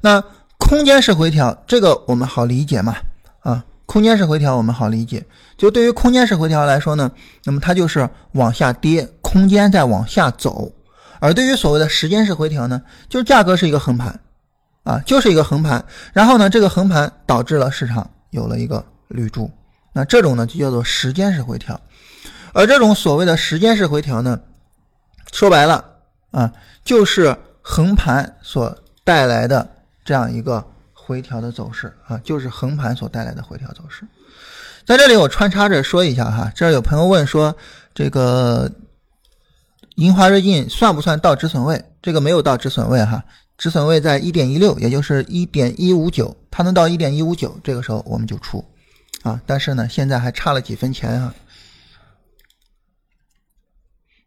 [0.00, 0.24] 那
[0.56, 2.96] 空间式回调这个我们好理解嘛？
[3.40, 5.24] 啊，空间式回调我们好理解，
[5.56, 7.10] 就对于空间式回调来说呢，
[7.44, 10.72] 那么它就是往下跌，空间在往下走；
[11.20, 14.18] 而对于所谓的时间式回调呢，就是价格是一个横盘。
[14.84, 19.50] 啊，就是一个横盘，然后呢，这个横盘导致了市场有了一个绿柱，
[19.92, 21.78] 那这种呢就叫做时间式回调，
[22.54, 24.40] 而这种所谓的时间式回调呢，
[25.30, 25.84] 说白了
[26.30, 26.50] 啊，
[26.84, 28.74] 就是横盘所
[29.04, 29.68] 带来的
[30.06, 30.64] 这样一个
[31.08, 34.06] 回调的走势啊，就是横盘所带来的回调走势。
[34.84, 37.56] 在这里我穿插着说一下哈，这儿有朋友问说，
[37.94, 38.70] 这个
[39.94, 41.82] 银华瑞金算不算到止损位？
[42.02, 43.24] 这个没有到止损位哈。
[43.56, 48.62] 止损位在一点一六，也就是一点一五九，它能到一点一五九，这个时候我们就出
[49.22, 49.40] 啊。
[49.46, 51.34] 但是呢，现在还差了几分钱啊。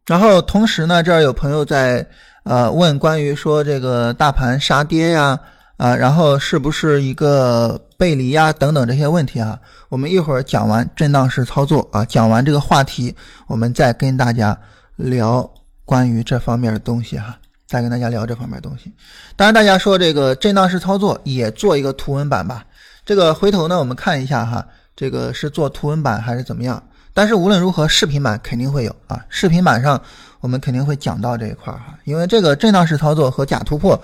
[0.07, 2.09] 然后同时呢，这儿有朋友在
[2.43, 5.39] 呃问关于说这个大盘杀跌呀啊，
[5.81, 9.59] 啊然后是不是一个背离呀等等这些问题啊。
[9.89, 13.15] 我们一会儿讲完震荡式操作啊，讲完这个话题，
[13.47, 14.55] 我们再跟大家
[14.95, 15.49] 聊
[15.83, 17.35] 关于这方面的东西哈。
[17.65, 18.93] 再跟大家聊这方面东西，
[19.35, 22.63] 当然大家说这个震荡式操作也做一个图文版吧。
[23.05, 24.63] 这个回头呢，我们看一下哈，
[24.93, 26.83] 这个是做图文版还是怎么样？
[27.13, 29.25] 但是无论如何，视频版肯定会有啊。
[29.29, 30.01] 视频版上
[30.41, 33.97] 我们肯定会讲到这一块哈，因为这个震荡式操作和假突破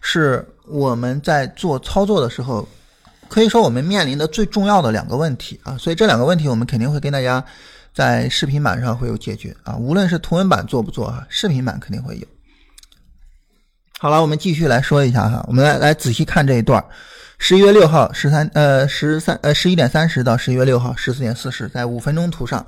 [0.00, 2.66] 是我们在做操作的时候，
[3.28, 5.76] 可以说我们面临的最重要的两个问题啊。
[5.76, 7.44] 所以这两个问题我们肯定会跟大家
[7.94, 9.76] 在视频版上会有解决啊。
[9.76, 12.26] 无论是图文版做不做哈，视频版肯定会有。
[13.98, 16.82] 好了，我们继续来说一下哈，我们来来仔细看这一段
[17.38, 22.66] 十一月六号十三呃十三呃十一点三十到十一月六号十四点四十，在五分钟图上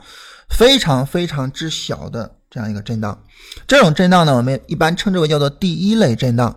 [0.50, 3.18] 非常非常之小的这样一个震荡，
[3.66, 6.54] 这种震荡呢，我们一般称之为叫做第一类震荡。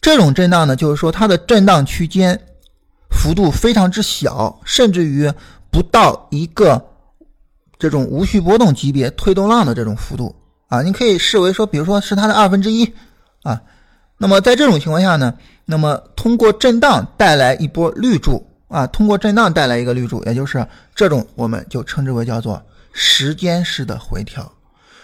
[0.00, 2.40] 这种震荡呢，就是说它的震荡区间
[3.10, 5.30] 幅度非常之小，甚至于
[5.70, 6.82] 不到一个
[7.78, 10.34] 这种无序波动级别推动浪的这种幅度
[10.68, 12.90] 啊，你可以视为说，比如说是它的二分之一
[13.42, 13.60] 啊。
[14.16, 15.34] 那么在这种情况下呢，
[15.64, 24.50] 那么通过震荡带来一波绿柱啊，通过震荡带来一个绿柱，也就是这种我们就称之为叫做时间式的回调。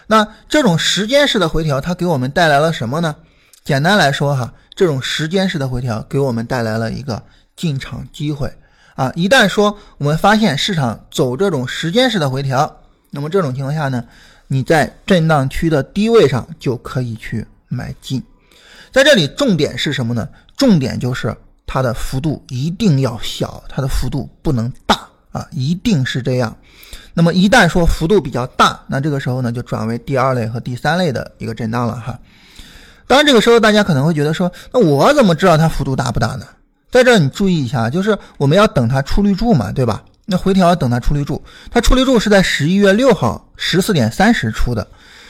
[0.07, 3.17] 那这种时间式的回调，它给我们带来了什么呢？
[3.65, 7.21] 简单来说哈，这种时间式的回调给我们带来了一个
[7.57, 8.53] 进场机会
[8.95, 9.11] 啊。
[9.17, 14.05] 一旦说我们发现市场走这种时间式的回调，那么这种情况下呢，
[14.47, 18.23] 你在震荡区的低位上就可以去买进。
[18.93, 20.29] 在这里，重点是什么呢？
[20.57, 21.35] 重点就是
[21.67, 26.55] 它的幅度一定要小，它的幅度不能大啊，一定是这样。
[27.15, 32.19] 那么一旦说幅度比较大，那这个时候呢就转为第二类和第三类的一个震荡了哈。
[33.07, 36.47] 当然这个时候大家可能会觉得说，那我怎么知道它幅度大不大呢？
[36.91, 40.03] 在这儿你注意一下，就是我们要等它出绿柱嘛，对吧？
[40.25, 44.87] 那回调要等它出绿柱，它出绿柱是在十一月六号十四点三十出的，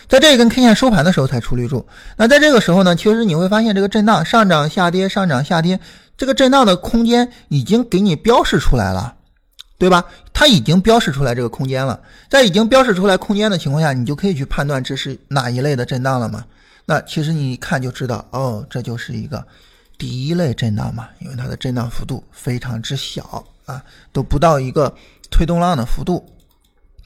[0.09, 1.87] 在这根 K 线收盘的时候才出绿柱。
[2.17, 5.79] 那在这个时候呢，其实你会发现这个震荡上涨下跌上涨下跌，
[6.17, 9.15] 这个震荡的空间已经给你标示出来了。
[9.79, 10.07] 对吧？
[10.33, 16.43] 它已经标示出来这个空间了，在已经标示出来空间的情况下，你就可以去判断这是哪一类的震荡了嘛？
[16.87, 19.46] 那其实你一看就知道，哦，这就是一个
[19.99, 24.94] 第一类震荡嘛，因为它的震荡幅度非常之小啊，都不到一个
[25.31, 26.25] 推动浪的幅度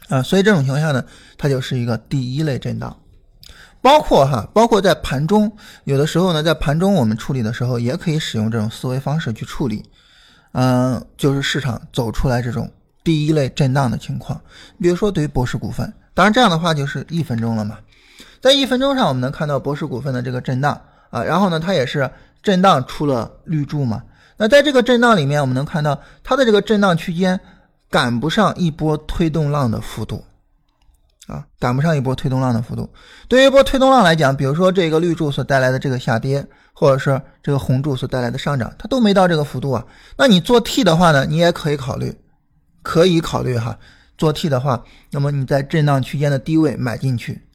[0.08, 1.04] 啊，所以这种情况下呢，
[1.36, 2.96] 它就是一个第一类震荡。
[3.82, 5.50] 包括哈，包括在盘中，
[5.84, 9.82] 有的时候呢，在盘中我们处理的时候，也可以使用这种思维方式去处理。
[10.52, 12.70] 嗯，就是市场走出来这种
[13.02, 14.38] 第一类震荡的情况，
[14.78, 17.78] 比如说对于博时股份，当然这样的话就是一分钟了嘛，
[18.40, 22.10] 在一分钟上我们能看到博时股份的这个震荡啊，然后呢它也是
[22.42, 24.02] 震荡出了绿柱嘛，
[24.36, 27.38] 那在这个震荡里面我们能看到它的这个震荡区间
[27.90, 30.24] 赶不上一波推动浪的幅度。
[31.26, 32.90] 啊，赶不上一波推动浪的幅度。
[33.28, 39.86] 对于一波推动浪来讲，比如说这个绿柱所带来的这个下跌，或者是这个红柱所带来的上涨，它都没到这个幅度啊。
[40.16, 42.18] 那你做 T 的话呢，你也可以考虑，
[42.82, 43.78] 可以考虑哈。
[44.18, 47.46] 做 T 的话，那么你在震荡区间的低位买进去，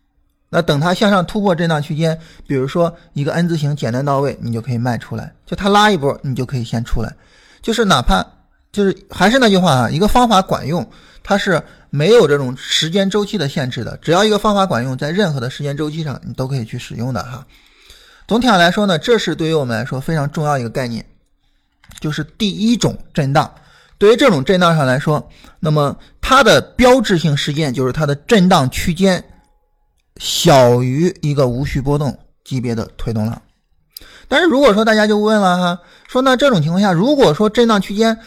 [0.55, 5.33] 那等它向上突破震荡区间，比如说一个 N 字形简单到位，你就可以卖出来。
[5.45, 7.13] 就它拉一波，你就可以先出来。
[7.61, 8.25] 就是哪怕
[8.71, 10.89] 就是还是那句话啊，一个方法管用，
[11.21, 11.61] 它是。
[11.91, 17.47] 没有这种时间周期的限制的，只要一个方法管用，在任何的时间周期上，你都可以去使用的哈。
[18.27, 21.05] 总体上来说呢，这是对于我们来说非常重要一个概念，
[22.01, 23.49] 就是第一种震荡。
[23.97, 25.25] 对于这种震荡上来说，
[25.61, 29.23] 那么它的标志性事件就是它的震荡区间
[30.19, 33.41] 小于一个无序波动级别的推动浪。
[34.27, 38.17] 但是如果说大家就问了哈，说那这种情况下，如果说震荡区间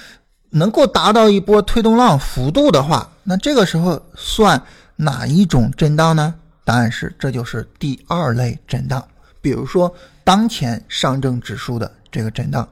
[0.50, 4.62] 能够达到一波推动浪幅度的话，那这个时候算
[4.96, 6.34] 哪一种震荡呢？
[6.64, 9.02] 答案是，这就是第二类震荡。
[9.40, 9.92] 比如说，
[10.24, 12.68] 当前上证指数的这个震荡，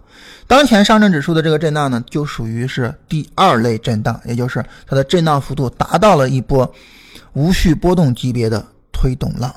[0.47, 6.71] 当前上证指数的这个震荡呢，就属于是第二类震荡，也就是它的震荡幅度达到了一波
[7.33, 8.65] 无序波动级别的
[8.97, 9.55] 推动浪。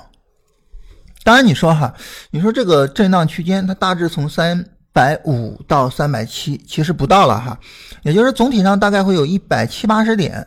[1.23, 1.93] 当然，你说哈，
[2.31, 4.65] 你说这个震荡区间，它大致从三。
[4.91, 7.57] 百五到三百七，其实不到了哈，
[8.01, 10.45] 也就是总体上大概会有一百七八十点。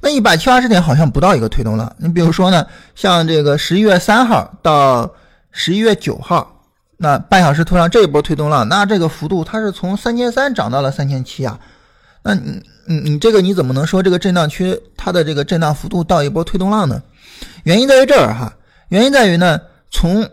[0.00, 1.94] 那一百七八十点好像不到一个推动浪。
[1.98, 5.14] 你比如说呢，像这个十一月三号到
[5.52, 6.64] 十一月九号，
[6.96, 11.60] 那半小时图上这一波推动浪，那这个幅度它是从三千三涨到了三千七啊。
[12.24, 17.00] 那你你你这个你怎么能说这个震荡区它的这个震荡幅度到一波推动浪呢？
[17.64, 18.52] 原因在于这儿哈，
[18.88, 20.28] 原因在于呢从。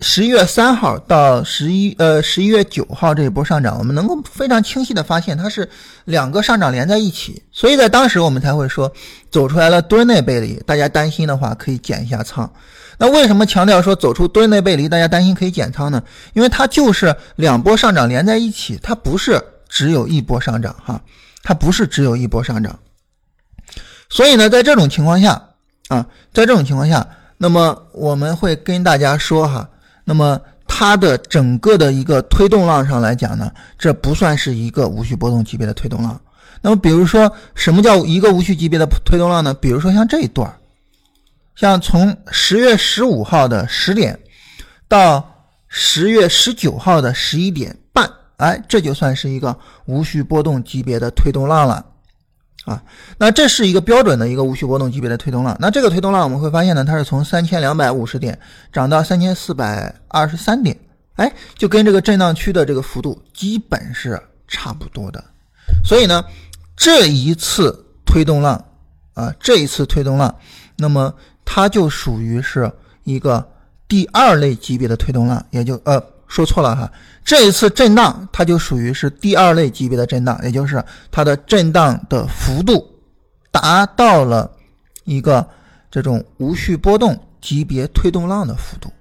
[0.00, 5.68] 十一月三号到十一呃十一月九号这一波上涨，我们能够非常清晰的发现它是
[6.06, 8.90] 两个上涨连在一起，所以在当时我们才会说
[9.30, 12.50] 走出来了墩内背离，大家担心的话可以减一下仓。
[12.96, 16.02] 那为什么强调说走出墩内背离，大家担心可以减仓呢？
[16.32, 21.00] 因为它就是两波上涨连在一起，它不是只有一波上涨哈，
[21.44, 22.76] 它不是只有一波上涨。
[24.08, 25.47] 所以呢，在这种情况下
[25.88, 27.06] 啊，在这种情况下。
[27.40, 29.68] 那么我们会跟大家说哈，
[30.02, 33.48] 那么它的整个的一个推动浪上来讲呢，
[33.78, 36.20] 这不算是一个无序波动级别的推动浪。
[36.62, 39.54] 那么比如说什么叫一个无序级别的推动浪呢？
[39.54, 40.52] 比如说像这一段
[41.54, 44.18] 像从十月十五号的十点
[44.88, 51.86] 到十月十九号的十一点半，哎，这就算是一个无序波动级别的推动浪了。
[52.68, 52.82] 啊，
[53.16, 55.56] 那这是一个标准的一个无序波动级别的推动浪。
[55.58, 58.38] 那这个推动浪我们会发现呢，它是从三千两百五十点
[58.70, 60.76] 涨到三千四百二十三点，
[61.14, 65.24] 哎，就跟这个震荡区的这个幅度基本是差不多的。
[65.82, 66.22] 所以呢，
[66.76, 68.62] 这一次推动浪
[69.14, 70.34] 啊，这一次推动浪，
[70.76, 71.14] 那么
[71.44, 72.70] 它就属于是
[73.04, 73.48] 一个
[73.88, 75.98] 第二类级别的推动浪，也就呃。
[76.28, 76.92] 说错了哈，
[77.24, 82.86] 这一次震荡它就属于是第二类级别的震荡，也就是它的震荡的幅度
[83.50, 84.50] 达到了
[85.04, 85.44] 一个
[85.90, 88.92] 这种无序波动级别推动浪的幅度，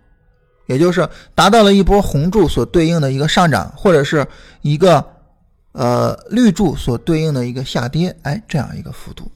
[0.67, 4.25] 也就是达到了一波红柱所对应的一个上涨，或者是
[4.61, 5.05] 一个
[5.73, 9.29] 呃绿柱所对应的一个下跌，哎，这样一个幅度。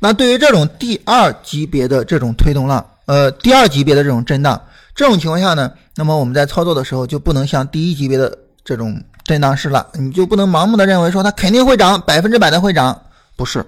[0.00, 4.60] 那对于这种第二级别的这种推动浪，呃，第二级别的这种震荡。
[5.00, 13.00] 这种情况下呢，那么我们在操作的时候就不能像第一级别的这种震荡式了，你就不能盲目的认为说它肯定会涨，百分之百的会涨，
[13.34, 13.64] 不是，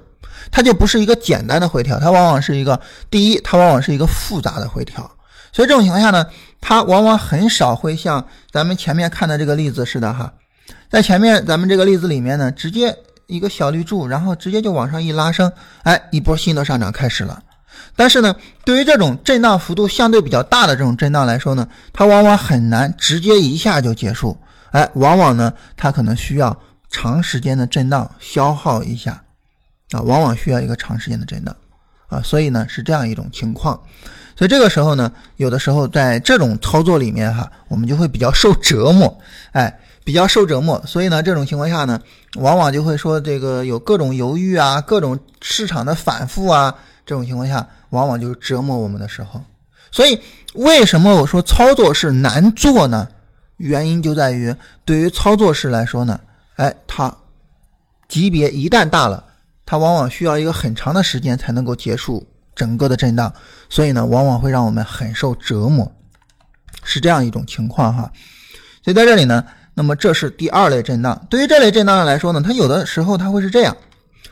[0.50, 2.78] 它就不是一个简单的回调，它往往是一个
[3.10, 5.10] 第一，它往往是一个复杂的回调。
[5.54, 6.26] 所以这种情况下呢，
[6.60, 10.30] 它往往很少会像咱们前面看的这个例子似的哈，
[10.90, 12.94] 在前面咱们这个例子里面呢，直接
[13.26, 15.50] 一个小绿柱，然后直接就往上一拉升，
[15.84, 17.42] 哎，一波新的上涨开始了。
[17.94, 24.36] 但是呢，对于这种震荡幅度相对比较大的这种震荡来说呢，它往往很难直接一下就结束，
[24.70, 26.56] 哎，往往呢，它可能需要
[26.90, 29.22] 长时间的震荡消耗一下，
[29.92, 31.54] 啊，往往需要一个长时间的震荡，
[32.08, 33.80] 啊，所以呢是这样一种情况。
[34.34, 39.18] 所以这个时候呢，有的时候在这种操作里面哈，我们就会比较受折磨，
[39.52, 40.82] 哎，比较受折磨。
[40.86, 42.00] 所以呢，这种情况下呢，
[42.36, 46.74] 往往就会说这个有各种犹豫啊，各种市场的反复啊，
[47.04, 49.42] 这种情况下，往往就是折磨我们的时候。
[49.90, 50.20] 所以
[50.54, 53.08] 为什么我说操作是难做呢？
[53.56, 56.20] 原因就在于对于操作式来说呢，
[56.56, 57.14] 哎，它
[58.08, 59.24] 级别一旦大了，
[59.64, 62.26] 它往往需要一个很长的时间才能够结束。
[62.54, 63.32] 整个的震荡，
[63.70, 65.90] 所以呢，往往会让我们很受折磨，
[66.84, 68.12] 是这样一种情况哈。
[68.84, 69.42] 所以在这里呢，
[69.72, 71.26] 那么这是第二类震荡。
[71.30, 73.74] 对于这类震荡来说呢，它有的时候它会是这样，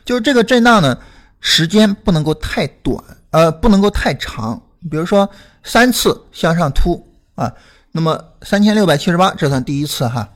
[0.05, 0.99] 就是这个震荡呢，
[1.41, 4.61] 时间不能够太短，呃，不能够太长。
[4.91, 5.29] 比如说
[5.63, 7.53] 三次向上突啊，
[7.93, 10.29] 那么三千六百七十八这算第一次哈。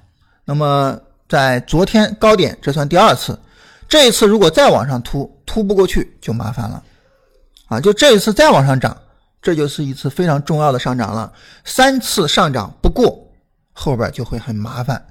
[0.45, 0.99] 那么
[1.29, 3.39] 在昨天高点这算第二次，
[3.89, 6.83] 这一次如果再往上突，突不过去就麻烦了。
[7.67, 8.95] 啊，就这一次再往上涨，
[9.41, 11.33] 这就是一次非常重要的上涨了。
[11.65, 13.27] 三次上涨不过，
[13.73, 15.07] 后边就会很麻烦。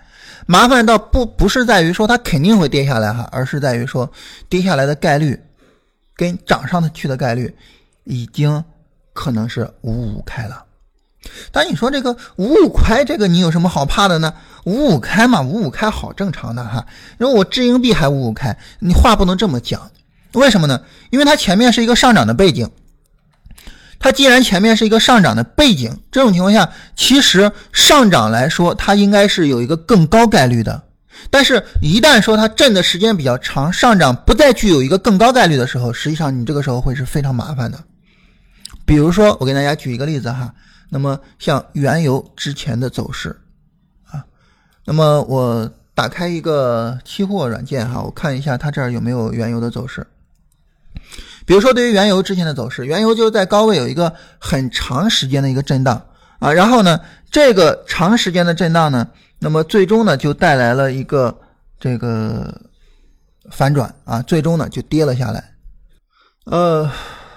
[0.46, 4.12] 麻烦到不不是在于说它肯定会跌下来哈，而是在于说
[4.48, 5.42] 跌下来的概率
[6.16, 7.56] 跟涨上的去的概率
[8.04, 8.64] 已经
[9.14, 10.66] 可能是五五开了。
[11.52, 14.34] 但你说这个五五开，这个你有什么好怕的呢？
[14.66, 16.86] 五五开嘛，五五开好正常的哈。
[17.18, 19.90] 因为我掷硬币还五五开，你话不能这么讲。
[20.34, 20.82] 为什么呢？
[21.12, 22.70] 因为它前面是一个上涨的背景，
[24.00, 30.84] 它既然前面是一个上涨的背景，这种情况下，其实上涨来说，它应该是有一个更高概率的。
[31.30, 37.80] 但是，一旦说它震的时间比较长，上涨不再具有一个更高概率的时候，实际上你这个时候会是非常麻烦的。
[38.86, 40.54] 比如说，我给大家举一个例子哈，
[40.90, 43.40] 那么像原油之前的走势
[44.12, 44.24] 啊，
[44.86, 50.06] 那么我打开一个期货软件哈，我看一下它这儿有没有原油的走势。
[51.46, 56.06] 比如说，对于原油之前的走势，原油就是在高位有一个很长时间的一个震荡
[56.40, 57.00] 啊，然后呢，
[57.32, 59.08] 这个长时间的震荡呢，
[59.44, 61.38] 那么最终呢就带来了一个
[61.78, 62.62] 这个
[63.52, 65.44] 反转啊，最终呢就跌了下来。
[66.46, 66.90] 呃，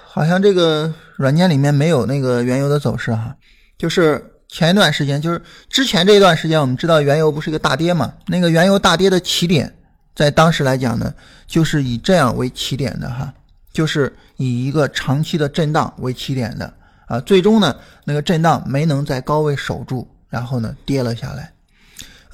[0.06, 3.34] 好像这个软件里面没有那个原油的走势哈，
[3.76, 9.76] 就是前一段时间，就是之前这一段时间，我们知道原油不是一个大跌嘛，那个原油大跌的起点，
[10.14, 11.12] 在当时来讲呢，
[11.46, 13.34] 就是以这样为起点的哈。
[13.72, 16.72] 就是以一个长期的震荡为起点的
[17.08, 21.52] 啊，最终呢，那个震荡没能在高位守住，然后呢跌了下来，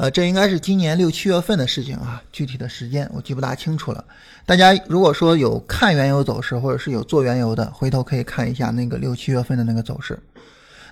[0.03, 4.05] 呃，这应该是今年六七月份的事情啊，具体的时间我记不大清楚了。
[4.44, 10.18] 大家如果说有看原油走势，或者是有做原油的，回头可以看一下那个六七月份的那个走势。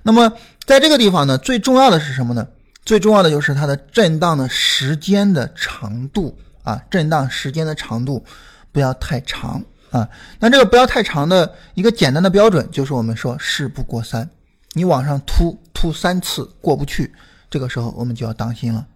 [0.04, 0.32] 那么
[0.64, 2.46] 在这个地方呢，最重要的是什么呢？
[2.84, 8.24] 最重要的就是它的震荡的时间的长度啊，震荡时间的长度
[8.70, 9.60] 不要太长。
[9.90, 10.08] 啊，
[10.38, 14.30] 那这个不要太长的一个简单的标准就是我们说事不过三，
[14.74, 17.12] 你往上突突三次过不去，
[17.50, 18.86] 这个时候我们就要当心了。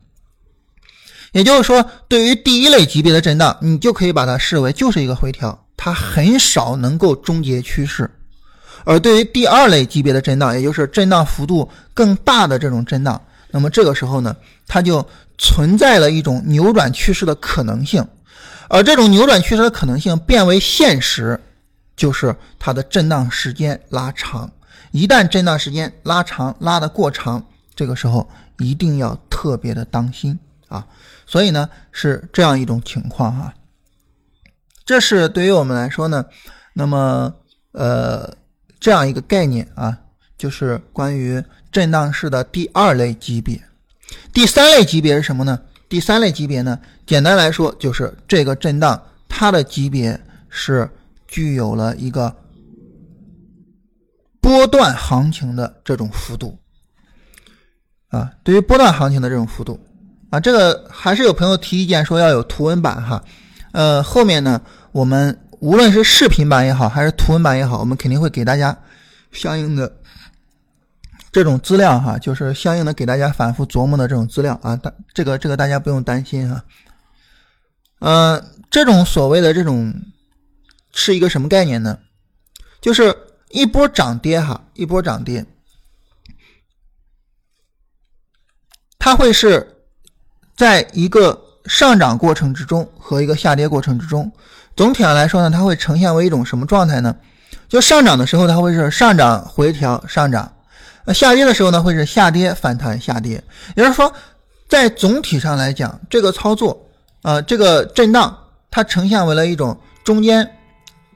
[1.35, 8.05] 也就是说，对于第一类级别的震荡，你就可以把它视为就是一个回调，它很少能够终结趋势；
[8.85, 13.21] 而对于第二类级别的震荡，也就是震荡幅度更大的这种震荡，
[13.51, 14.37] 那么这个时候呢，
[14.69, 15.05] 它就
[15.37, 18.07] 存在了一种扭转趋势的可能性。
[18.69, 21.41] 而这种扭转趋势的可能性变为现实，
[21.97, 24.49] 就是它的震荡时间拉长。
[24.93, 30.87] 一旦震荡时间拉长，拉得过长，这个时候一定要特别的当心啊！
[31.35, 33.53] 所以呢，是这样一种情况哈。
[34.85, 36.25] 这是对于我们来说呢，
[36.75, 37.35] 那么
[37.73, 38.37] 呃，
[38.79, 39.99] 这样一个概念啊，
[40.39, 43.61] 就是关于震荡式的第二类级别。
[44.33, 45.61] 第三类级别是什么呢？
[45.89, 50.89] 第三类级别呢，简单来说就是这个震荡，它的级别是
[51.27, 52.33] 具有了一个
[54.41, 56.57] 波段行情的这种幅度
[58.11, 58.31] 啊。
[58.45, 59.85] 对于波段行情的这种幅度
[60.35, 63.23] 啊，这个还是有朋友提意见说要有图文版哈。
[63.71, 64.61] 呃，后面呢，
[64.91, 68.77] 我们无论是视频版也好，还是图文版也好，我们肯定会给大家
[69.31, 69.97] 相应的
[71.31, 76.65] 这种资料哈，就是相应的给大家反复琢磨的这种资料啊，大这个这个大家不用担心哈。
[78.01, 79.95] 呃，这种所谓的这种
[80.93, 81.97] 是一个什么概念呢？
[82.81, 83.17] 就是
[83.51, 85.47] 一波涨跌哈，一波涨跌，
[88.99, 89.74] 它会是
[90.57, 94.31] 在一个上涨过程之中和一个下跌过程之中，
[94.77, 97.15] 总体上来说呢，它会呈现为一种什么状态呢？
[97.69, 100.51] 就上涨的时候，它会是上涨回调上涨。
[101.05, 103.43] 那下跌的时候呢，会是下跌反弹下跌，
[103.77, 104.13] 也就是说，
[104.69, 106.89] 在总体上来讲，这个操作，
[107.23, 108.37] 呃，这个震荡，
[108.71, 110.49] 它呈现为了一种中间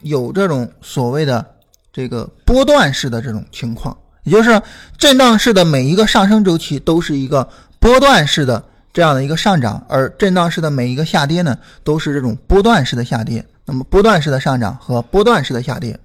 [0.03, 1.45] 有这种所谓的
[1.93, 4.61] 这个波段式的这种情况，也就是
[4.99, 8.63] 震荡式的每一个上升周期都是一个波段式的
[8.93, 13.45] 这样的一个上涨，而震荡式的每一个下跌呢，都是这种波段式的下跌。
[13.65, 15.99] 那么波段式的上涨和波段式的下跌。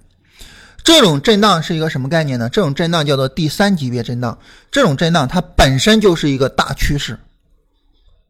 [0.82, 2.46] 这种震荡是一个什么概念呢？
[2.50, 4.38] 这种震荡叫做第三级别震荡。
[4.70, 7.18] 这种震荡它本身就是一个大趋势，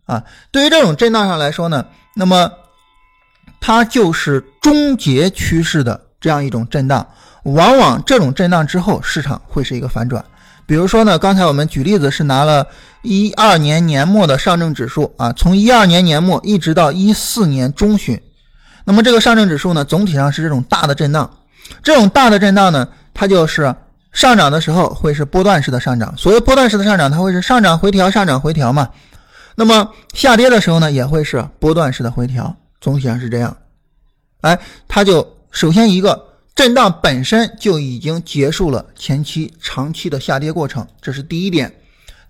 [0.05, 1.85] 啊，对于这种震荡上来说呢，
[2.15, 2.49] 那么
[3.61, 7.05] 它就是终结趋势的这样一种震荡。
[7.43, 10.25] 往往这种震荡之后，市场会是一个反转。
[10.67, 12.67] 比如说呢，刚才我们举例子是拿了
[13.03, 18.21] 一二年年末的上证指数啊，从一二年年末一直到一四年中旬，
[18.85, 21.31] 那么这个上证指数呢，总体上是这种大的震荡。
[21.83, 23.75] 这种大的震荡呢，它就是
[24.13, 26.15] 上涨的时候会是波段式的上涨。
[26.17, 28.89] 所谓波段式的上涨，它会是上涨回调，上涨回调嘛。
[29.57, 33.57] 那么下跌的时候呢，也会是波段式的回调，总体上是这样。
[34.41, 34.59] 哎，
[34.89, 36.23] 它就首先一个
[36.55, 41.75] 震荡本身就已经结束了前期长期的下跌过程，这是第一点。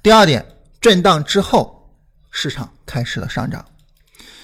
[0.03, 0.45] 第二点，
[0.81, 1.91] 震荡之后
[2.31, 3.65] 市场开始了上涨。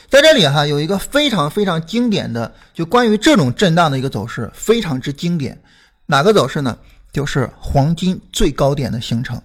[0.09, 5.59] 在这里哈，有一个非常非常经典的，就关于这种震荡的一个走势，非常之经典。
[6.07, 6.77] 哪个走势呢？
[7.13, 9.41] 就是黄金最高点的形成。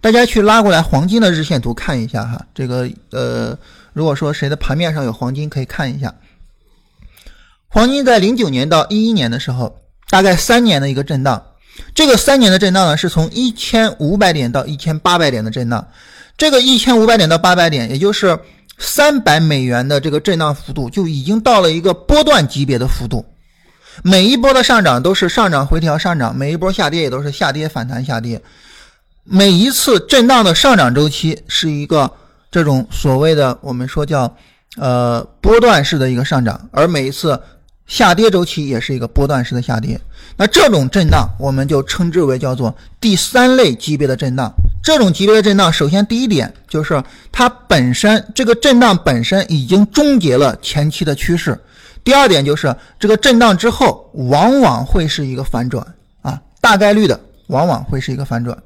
[0.00, 2.46] 大家去拉过来黄金的日线图看一下哈。
[2.54, 3.58] 这个呃，
[3.92, 6.14] 如果说谁的盘面上有黄金，可以看一下。
[7.70, 9.78] 黄金在零九年到一一年的时候，
[10.10, 11.42] 大概三年的一个震荡。
[11.94, 15.88] 这个三年的震荡呢，是从一千五百点到一千八百点的震荡。
[16.36, 18.38] 这个一千五百点到八百点，也就是。
[18.82, 23.26] 三百美元的这个震荡幅度就已经到了一个波段级别的幅度，
[24.02, 28.40] 每一波的上涨都是上涨回调上涨，每一波下跌也都是下跌反弹下跌，
[29.22, 32.10] 每一次震荡的上涨周期是一个
[32.50, 34.34] 这种所谓的我们说叫
[34.78, 37.38] 呃波段式的一个上涨，而每一次
[37.90, 40.00] 下跌周期也是一个波段式的下跌。
[40.36, 44.50] 那这种震荡我们就称之为叫做第三类级别的震荡。
[44.80, 51.58] 这种级别的震荡，首先第一点就是它本身这个震荡本身已经终结了前期的趋势。
[52.04, 55.84] 第二点就是这个震荡之后往往会是一个反转
[56.22, 57.18] 啊，大概率的
[57.48, 58.56] 往往会是一个反转。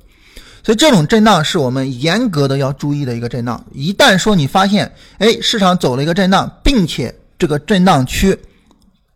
[0.62, 3.64] 所以这种震荡是我们严格的要注意的一个震荡。
[3.72, 8.38] 一旦说你发现，哎，市场走了一个震荡，并且这个震荡区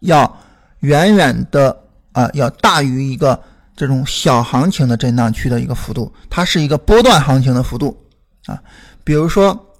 [0.01, 0.39] 要
[0.81, 1.77] 远远的
[2.13, 3.41] 啊要大于一个。
[3.79, 7.97] 这种小行情的震荡区的一个幅度，它是一个波段行情的幅度
[8.47, 8.61] 啊。
[9.05, 9.73] 比如说，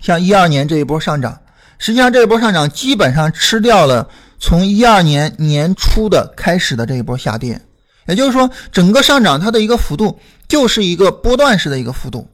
[0.00, 1.40] 像一二年这一波上涨，
[1.78, 4.08] 实际上这一波上涨基本上吃掉了
[4.40, 7.62] 从一二年年初的开始的这一波下跌，
[8.08, 12.28] 也就是说，整个上涨它的一个幅度就是一个波段式的一个幅度。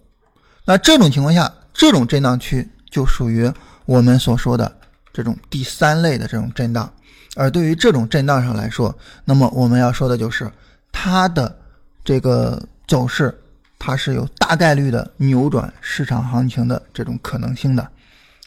[0.65, 3.53] 那这种情况下，这种震荡区就属于
[3.85, 4.75] 我们所说的
[5.13, 6.91] 这种第三类的这种震荡。
[7.35, 10.51] 而对于这种震荡上来说，那么我们要说的就是。
[10.97, 11.59] 它的
[12.05, 13.37] 这个走势，
[13.81, 17.83] 它是有大概率的扭转市场行情的这种可能性的，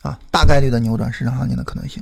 [0.01, 2.01] 啊，大概率的扭转市场行情的可能性。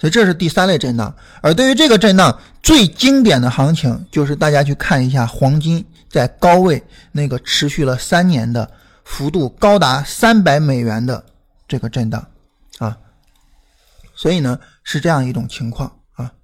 [0.00, 1.14] 所以这是第三类震荡。
[1.40, 6.82] 而对于这个震荡最经典的行情，就是大家去看一下黄金在高位
[7.12, 8.68] 那个持续了三年的
[9.04, 11.24] 幅度高达三百美元的
[11.68, 12.26] 这个震荡，
[12.78, 12.98] 啊，
[14.16, 15.92] 所以呢是这样一种情况，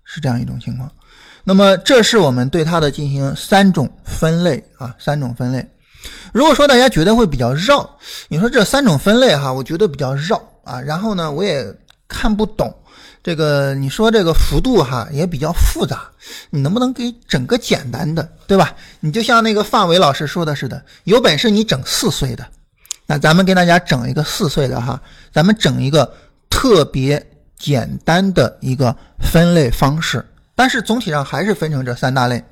[0.06, 0.90] 是这样一种情况。
[1.44, 5.64] 那么，这是我们对它的进行三种分类啊，三种分类。
[6.32, 7.88] 如果说大家觉得会比较绕，
[8.28, 10.80] 你说这三种分类哈，我觉得比较绕啊。
[10.80, 11.66] 然后呢，我也
[12.08, 12.74] 看不懂
[13.22, 16.08] 这个，你说这个幅度哈也比较复杂，
[16.50, 18.74] 你能不能给整个简单的，对吧？
[19.00, 22.46] 你就像那个范伟老师说的似的，有本事你整四岁的，
[23.06, 25.00] 那咱们给大家整一个四岁的哈，
[25.32, 26.12] 咱们整一个
[26.50, 27.24] 特别
[27.58, 30.24] 简单的一个分类方式。
[30.54, 32.42] 但是总体上还是分成这三大类。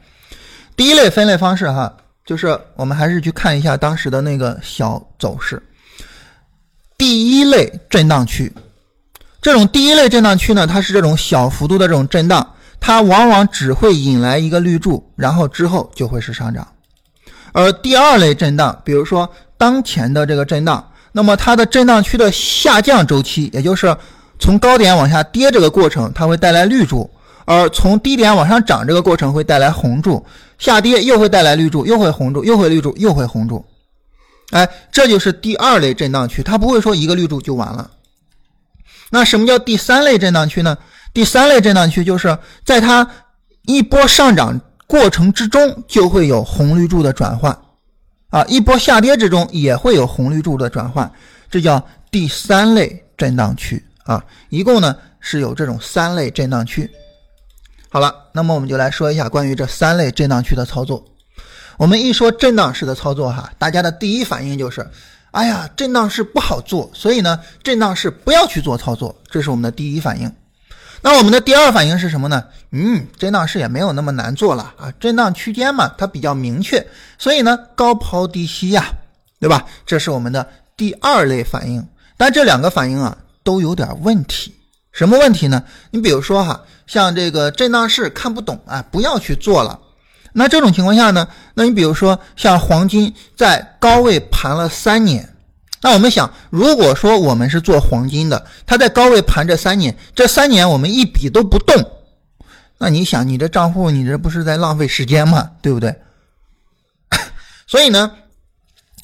[0.77, 1.95] 第一类分类方式哈，
[2.27, 5.63] 就是我们还是去看一下当时的那个小走势。
[6.99, 8.53] 第一类震荡区，
[9.41, 16.67] 这种第一类震荡区呢，它是这种小幅度的这种震荡，它往往只会引来一个绿柱，然后之后就会是上涨。
[17.53, 23.97] 而第二类震荡，比如说当前的这个震荡，那么它的震荡区的下降周期，也就是
[24.39, 27.09] 从高点往下跌这个过程，它会带来绿柱；
[27.45, 30.25] 而从低点往上涨这个过程会带来红柱，
[30.59, 33.65] 下跌又会带来绿柱，又会红柱，又会绿柱，又会红柱。
[34.51, 37.91] 哎，这就是第二类震荡区，它不会说一个绿柱就完了。
[39.11, 40.77] 那什么叫第三类震荡区呢？
[41.13, 43.09] 第三类震荡区就是在它
[43.63, 47.57] 一波上涨过程之中就会有红绿柱的转换，
[48.31, 51.11] 啊，一波下跌之中也会有红绿柱的转换，
[51.51, 54.25] 这叫第三类震荡区啊。
[54.49, 56.91] 一共呢是有这种三类震荡区。
[57.89, 61.05] 好了，那么我们就来说一下关于这三类震荡区的操作。
[61.77, 64.89] 我们一说震荡式的操作哈，大家的第一反应就是，
[65.33, 70.33] 哎呀，震荡式不好做，所以呢，震荡式不要去做操作，这是我们的第一反应。
[71.03, 72.45] 那我们的第二反应是什么呢？
[72.71, 76.85] 嗯，震荡式也没有那么难做了啊，震荡区间嘛，它比较明确，
[77.19, 78.87] 所以呢，高抛低吸呀，
[79.39, 79.67] 对吧？
[79.85, 81.87] 这是我们的第二类反应。
[82.17, 84.53] 但这两个反应啊，都有点问题。
[84.91, 85.63] 什么问题呢？
[85.93, 89.79] 你比如说哈，像这个震荡市看不懂啊，不要去做了。
[90.33, 91.29] 那这种情况下呢？
[91.55, 95.37] 那你比如说像黄金在高位盘了三年，
[95.81, 101.77] 那我们想，如果说我们是做黄金的，它在高位盘这三年，这三年我们一笔都不动，
[102.79, 105.51] 那你想，你这账户你这不是在浪费时间吗？
[105.61, 105.95] 对不对？
[107.67, 108.13] 所以呢，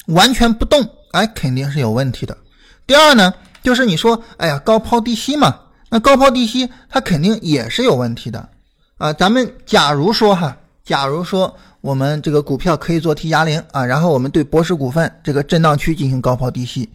[0.07, 2.37] 完全不动，哎，肯定是有问题的。
[2.85, 5.59] 第二呢，就是你说，哎呀，高抛低吸嘛，
[5.89, 8.49] 那高抛低吸它肯定也是有问题的
[8.97, 9.11] 啊。
[9.13, 10.57] 咱们假如说哈。
[10.83, 16.89] 假如说我们这个股票可以做 T 加零啊，然后我们对博时股份这个震荡区进行高抛低吸，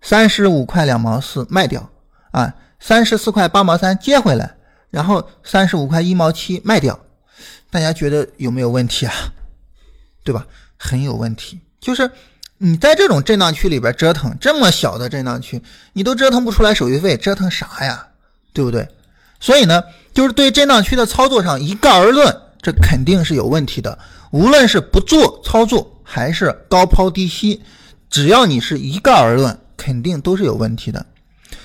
[0.00, 1.90] 三十五块两毛四卖掉
[2.30, 4.54] 啊，三十四块八毛三接回来，
[4.88, 6.98] 然后三十五块一毛七卖掉，
[7.70, 9.12] 大家觉得有没有问题啊？
[10.22, 10.46] 对吧？
[10.78, 11.60] 很有问题。
[11.80, 12.08] 就是
[12.58, 18.06] 你在这种震荡区里边折腾，这么小的震荡区，你都折腾不出来手续费，折腾啥呀？
[18.52, 18.86] 对不对？
[19.38, 19.82] 所以呢，
[20.12, 22.36] 就是对震荡区的操作上一概而论。
[22.60, 23.96] 这肯定是有问题的。
[24.32, 27.62] 无论是不做操作，还是高抛低吸，
[28.10, 31.06] 只要你是一概而论，肯定都是有问题的。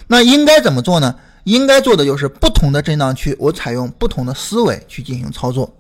[0.06, 1.16] 那应该怎么做呢？
[1.46, 5.76] 应该做的就是不同的震荡区，我采用不同的思维去进行操作。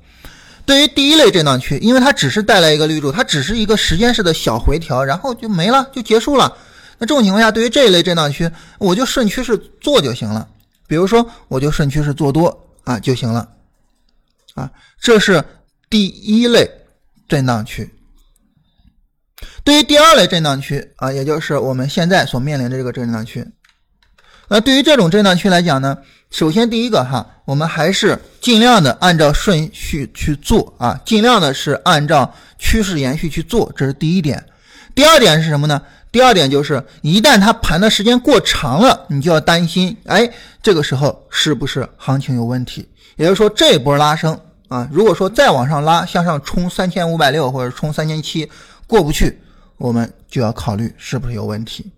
[0.66, 6.58] 对于第一类震荡区，因为它只是带来一个绿柱，它只是一个时间式的小回调，然后就没了，就结束了。
[7.00, 8.50] 那这种情况下，对于这一类震荡区，
[8.80, 10.48] 我就顺趋势做就行了。
[10.88, 13.50] 比如说，我就顺趋势做多啊就行了。
[14.56, 15.44] 啊，这是
[15.90, 16.70] 第一类
[17.28, 17.94] 震荡区。
[19.64, 23.46] 对于第二类震荡区啊，也就是我们现在所面临的这个震荡区，
[24.48, 25.98] 那对于这种震荡区来讲呢，
[26.34, 34.44] 首先第一个哈，我们还是尽量的按照顺序去做啊，尽量的是按照趋势延续去做，这是第一点。
[34.96, 35.80] 第二点是什么呢？
[36.12, 40.28] 第二点就是一旦它盘的时间过长了，你就要担心，哎，
[40.64, 42.90] 这个时候是不是行情有问题？
[43.16, 48.50] 也就是说，这一波拉升啊，如果说再往上拉，向上冲三千五百六或者冲三千七
[48.88, 49.40] 过不去，
[49.78, 51.92] 我们就要考虑是不是有问题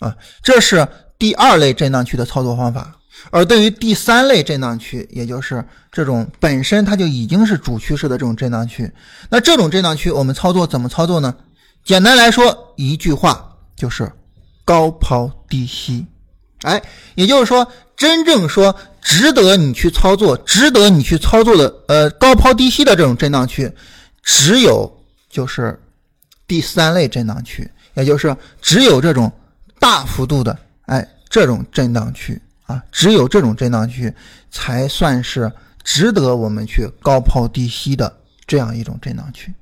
[0.00, 0.14] 啊。
[0.42, 0.86] 这是
[1.18, 2.96] 第二类震荡区的操作方法。
[3.30, 8.90] 而对于第三类震荡区，也就是这种本身它就已经是主趋势的这种震荡区，
[9.30, 11.34] 那这种震荡区我们操作怎么操作呢？
[11.84, 14.12] 简单来说，一句话就是
[14.64, 16.06] 高抛低吸。
[16.62, 16.82] 哎，
[17.14, 18.76] 也就是说，真正说。
[19.08, 23.72] 值得你去操作，值得你去操作的，呃，高抛低吸的这种震荡区，
[24.20, 24.92] 只有
[25.30, 25.80] 就是
[26.48, 29.30] 第三类震荡区，也就是只有这种
[29.78, 34.12] 大幅度的，哎，这种震荡区啊，只有这种震荡区
[34.50, 35.52] 才算是
[35.84, 39.54] 值得我们去高抛低吸的这样一种震荡区。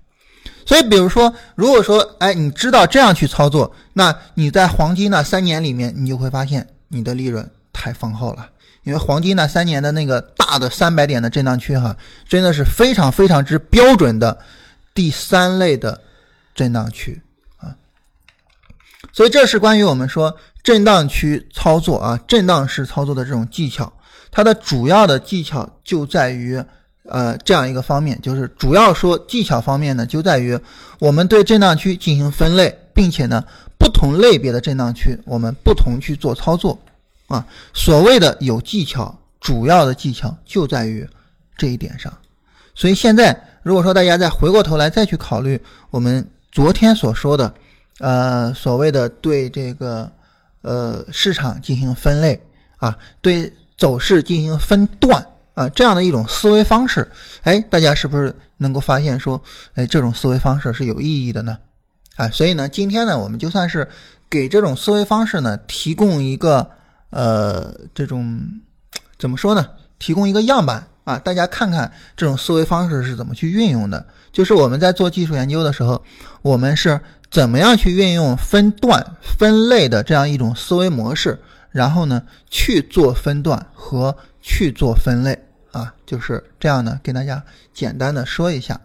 [0.67, 8.49] 所以，比如说，如果说，哎，你知道这样去操作，那你在黄金那三年里面，你就会发现你的利润太丰厚了。
[8.83, 11.97] 因为黄金那三年的那个大的三百点的震荡区，哈，
[12.27, 14.39] 真的是非常非常之标准的
[14.95, 16.01] 第三类的
[16.55, 17.21] 震荡区
[17.59, 17.77] 啊。
[19.13, 23.93] 所以这是关于我们说震荡区操作啊，震荡式操作的这种技巧。
[24.33, 26.61] 它的主要的技巧就在于，
[27.09, 30.59] 呃，这样一个方面，就是主要说技巧方面呢，就在于
[30.99, 33.45] 我们对震荡区进行分类，并且呢，
[33.79, 36.77] 不同类别的震荡区，我们不同去做操作。
[37.29, 41.09] 啊，所谓的有技巧，主要的技巧就在于
[41.57, 42.13] 这一点上。
[42.75, 45.61] 所以现在，如果说大家再回过头来再去考虑
[45.91, 47.55] 我们昨天所说的，
[48.01, 50.11] 呃，所谓的对这个
[50.65, 52.43] 呃市场进行分类
[52.79, 57.09] 啊，对走势进行分段啊，这样的一种思维方式，
[57.43, 59.41] 哎，大家是不是能够发现说，
[59.75, 61.57] 哎，这种思维方式是有意义的呢？
[62.17, 63.89] 啊，所以呢，今天呢，我们就算是
[64.29, 66.69] 给这种思维方式呢提供一个
[67.11, 68.41] 呃这种
[69.19, 69.69] 怎么说呢？
[69.99, 74.05] 提供一个样板啊，大家看看这种思维方式是怎么去运用的。
[74.33, 76.03] 就是我们在做技术研究的时候，
[76.43, 77.01] 我们是
[77.35, 81.37] 怎么样去运用分段分类的这样一种思维模式，
[81.73, 84.17] 然后呢去做分段和。
[84.47, 85.39] 去做分类
[85.73, 88.79] 啊，就是这样呢，跟大家简单的说一下。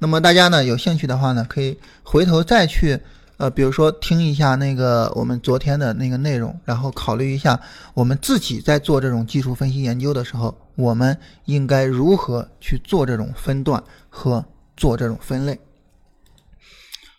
[0.00, 2.98] 那么大家呢有兴趣的话呢，可以回头再去
[3.36, 7.60] 呃，比如说听一下那个我们昨天的那个内容，然后考虑一下
[7.94, 13.80] 我们自己在做这种技术分析研究的时候，我们应该如何去做这种分段
[14.10, 14.44] 和
[14.76, 15.56] 做这种分类。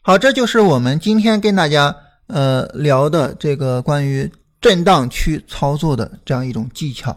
[0.07, 1.95] 好，这就是我们今天跟大家
[2.27, 4.31] 呃聊的这个关于。
[4.61, 7.15] 震荡区操作的这样一种技巧，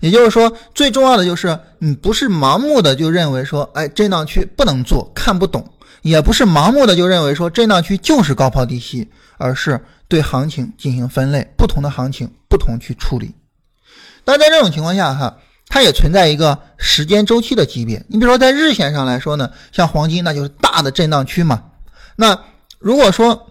[0.00, 5.62] 也就是说，最重要的就是你不是盲目的就认为说，哎，震荡区不能做，看不懂；
[6.02, 13.34] 也不是盲目的就认为说震荡区就是高抛低吸，而是对行情进行分类，不同的行情不同去处理。
[14.22, 15.38] 但在这种情况下，哈，
[15.68, 18.04] 它也存在一个时间周期的级别。
[18.08, 21.62] 你比如说，在日线上来说呢，像黄金，那就是大的震荡区嘛。
[22.16, 22.38] 那
[22.78, 23.46] 如果说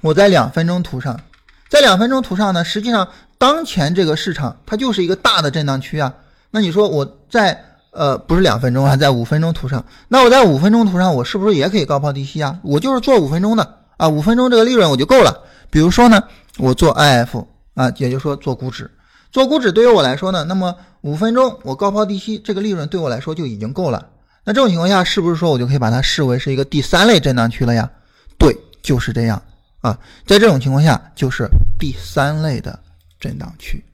[0.00, 1.20] 我在两分钟图上，
[1.68, 3.08] 在两分钟图上呢，实际上
[3.38, 6.14] 当前这个市场它就是一个大的震荡区啊。
[6.50, 12.58] 那你说我在呃不是两分钟啊，在五分钟图上，那我在五分钟图上我是不是也可以高抛低吸啊？
[12.62, 15.40] 我就是做五分钟的啊，五分钟这个利润我就够了。
[15.70, 16.22] 比如说呢，
[16.58, 18.90] 我做 IF 啊，也就是说做股指，
[19.30, 24.06] 做股指对于我来说呢，那么五分钟我高抛低吸这个利润对我来说就已经够了。
[24.44, 27.90] 那这种情况下是不是说我就可以把它视为是一个第三类震荡区了呀？
[28.38, 29.42] 对，就是这样。
[29.82, 32.78] 啊，在这种情况下就是第三类的
[33.18, 33.84] 震荡区，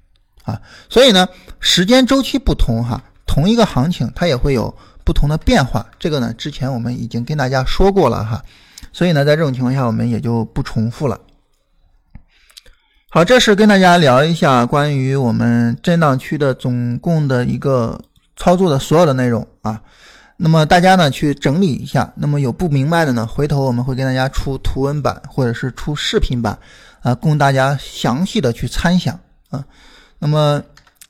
[0.42, 1.26] 啊，所以呢，
[1.60, 5.86] 时间周期不同哈，同一个行情它也会有不同的变化。
[5.98, 8.44] 这个呢，之前我们已经跟大家说过了哈，
[8.92, 11.18] 所以呢，在这种情况下我们也就不重复了。
[13.08, 17.98] 好，这是跟大家聊一下关于我们震荡区的总共的一个
[18.36, 19.80] 操作的所有的内容啊。
[20.40, 26.56] 那么大家呢去整理一下，那么有不明白的呢，回头我们会给大家出图文版或者是出视频版，
[27.02, 29.18] 啊，供大家详细的去参详
[29.50, 29.64] 啊。
[30.20, 30.62] 那么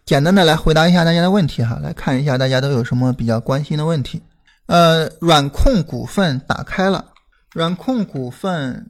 [0.07, 4.22] 简单的来回答一下大家的问题哈，来看一下大家都有什么比较关心的问题。
[4.64, 7.05] 呃，软控股份打开了，
[7.53, 8.87] 软控股份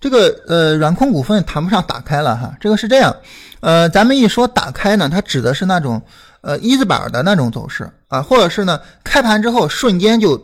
[0.00, 3.16] 这个呃软控股份谈不上打开了哈，这个是这样，
[3.58, 6.00] 呃，咱们一说打开呢，它指的是那种。
[6.42, 10.42] 呃，一字板的那种走势啊，或者是呢，开盘之后瞬间就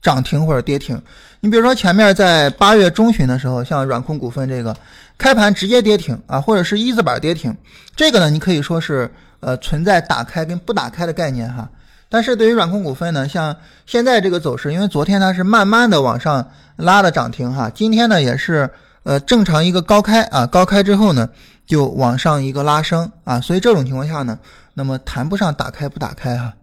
[0.00, 1.00] 涨停或者跌停。
[1.40, 4.74] 你比如说前面在八月中旬的时候，像软控股份这个
[5.18, 7.54] 开盘直接跌停啊，或者是一字板跌停，
[7.96, 11.68] 这个呢，你可以说是呃存在打开跟不打开的概念哈。
[12.08, 13.54] 但是对于软控股份呢，像
[13.86, 18.70] 现在这个走势，因为昨天它是慢慢的往上拉的涨停哈，今天呢也是
[19.02, 21.28] 呃正常一个高开啊，高开之后呢
[21.66, 24.38] 就往上一个拉升啊，所以这种情况下呢。
[24.74, 26.54] 那么谈不上打开不打开哈，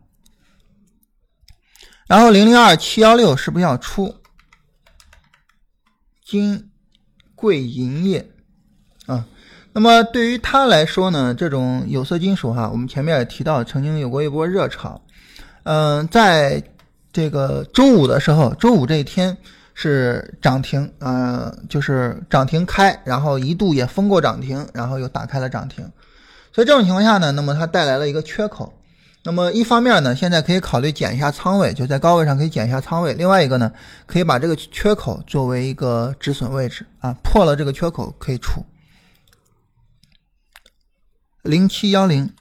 [2.08, 4.16] 然后零零二七幺六是不是要出
[6.26, 6.70] 金
[7.36, 8.30] 贵银业
[9.06, 9.26] 啊？
[9.74, 15.02] 那么对于它来说呢，这种有色金属哈，我们前面也提到，曾经有过一波热潮，
[15.64, 16.62] 嗯，在
[17.14, 19.38] 这个周五的时候，周五这一天
[19.74, 25.90] 是涨停，呃，就是涨停开，然后一度也封过涨停，然后又打开了涨停。
[26.54, 28.74] 所以这种情况下呢，那么它带来了一个缺口。
[29.24, 33.14] 那么一方面呢，现在可以考虑减一下仓位，就在高位上可以减一下仓位。
[33.14, 33.72] 另外一个呢，
[34.08, 38.66] 可以把这个缺口作为一个止损位置啊，破了这个缺口可以出。
[41.44, 42.34] 零七幺零，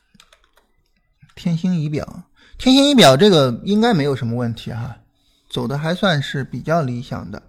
[1.35, 2.25] 天星仪表，
[2.57, 4.97] 天星仪表这个应该没有什么问题哈，
[5.51, 7.43] 走的还算是比较理想的。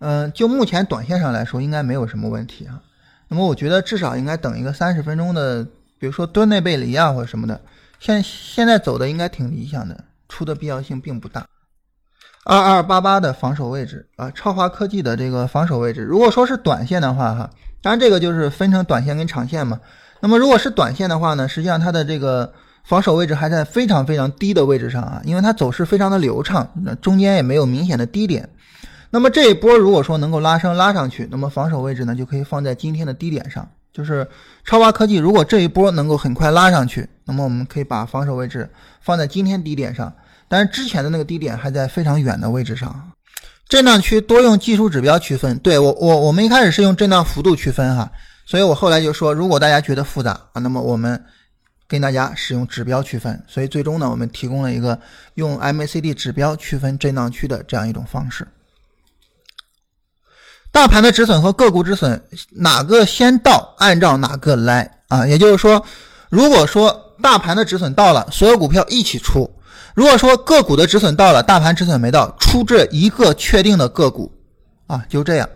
[0.00, 2.82] 嗯，就目前短线上来说，应该没有什么问题啊。
[3.28, 5.64] 那么我觉得至少应该等一个三十分钟的。
[5.98, 7.60] 比如说敦内贝里啊或者什么的，
[7.98, 11.46] 现现在走的应该挺理想的，出的必要性并不大。
[12.44, 17.50] 二二八八的防守位置啊，超华科技的这个防守位置，如果说是短线的话哈，
[17.82, 19.80] 当然这个就是分成短线跟长线嘛。
[20.20, 22.52] 那么如果是短线的话呢，实际上它的这个
[22.84, 28.48] 防守位置还在非常非常低的位置上啊，因为它走势非常的流畅，那中间也没有明显的低点。
[29.10, 33.68] 那么这一波如果说能够拉升拉上去，那么防守位置呢就可以放在今天的低点上。
[33.98, 34.24] 就是
[34.64, 38.70] 超华科技，如果这一波能够很快拉上去，那么我们可以把防守位置
[39.00, 40.12] 放在今天低点上，
[40.46, 43.10] 但是之前的那个低点还在非常远的位置上。
[43.68, 48.08] 震荡区多用技术指标区分，对我我我们一开始是用震荡幅度区分哈，
[48.46, 51.20] 所以我后来就说，如果大家觉得复杂啊，那么我们
[51.88, 54.96] 跟大家使用指标区分，所以最终呢，我们提供了一个
[55.34, 58.46] 用 MACD 指标区分震荡区的这样一种方式。
[60.70, 65.26] 大盘的止损和个股止损哪个先到，按照哪个来啊？
[65.26, 65.84] 也就是说，
[66.30, 69.50] 如果说大盘的止损到了，所有股票一起出；
[69.94, 74.32] 如果说个股的止损到了，大盘止损没到，出这一个确定的个股
[74.86, 75.48] 啊，就这样。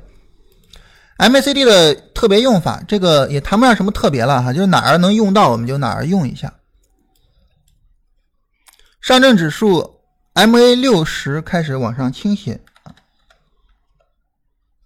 [1.19, 6.53] MACD 的特别用法，这个也谈不上什么特别了哈，就是哪儿能用到我们就哪儿用一下。
[9.01, 10.01] 上证指数
[10.35, 12.61] MA 六十开始往上倾斜，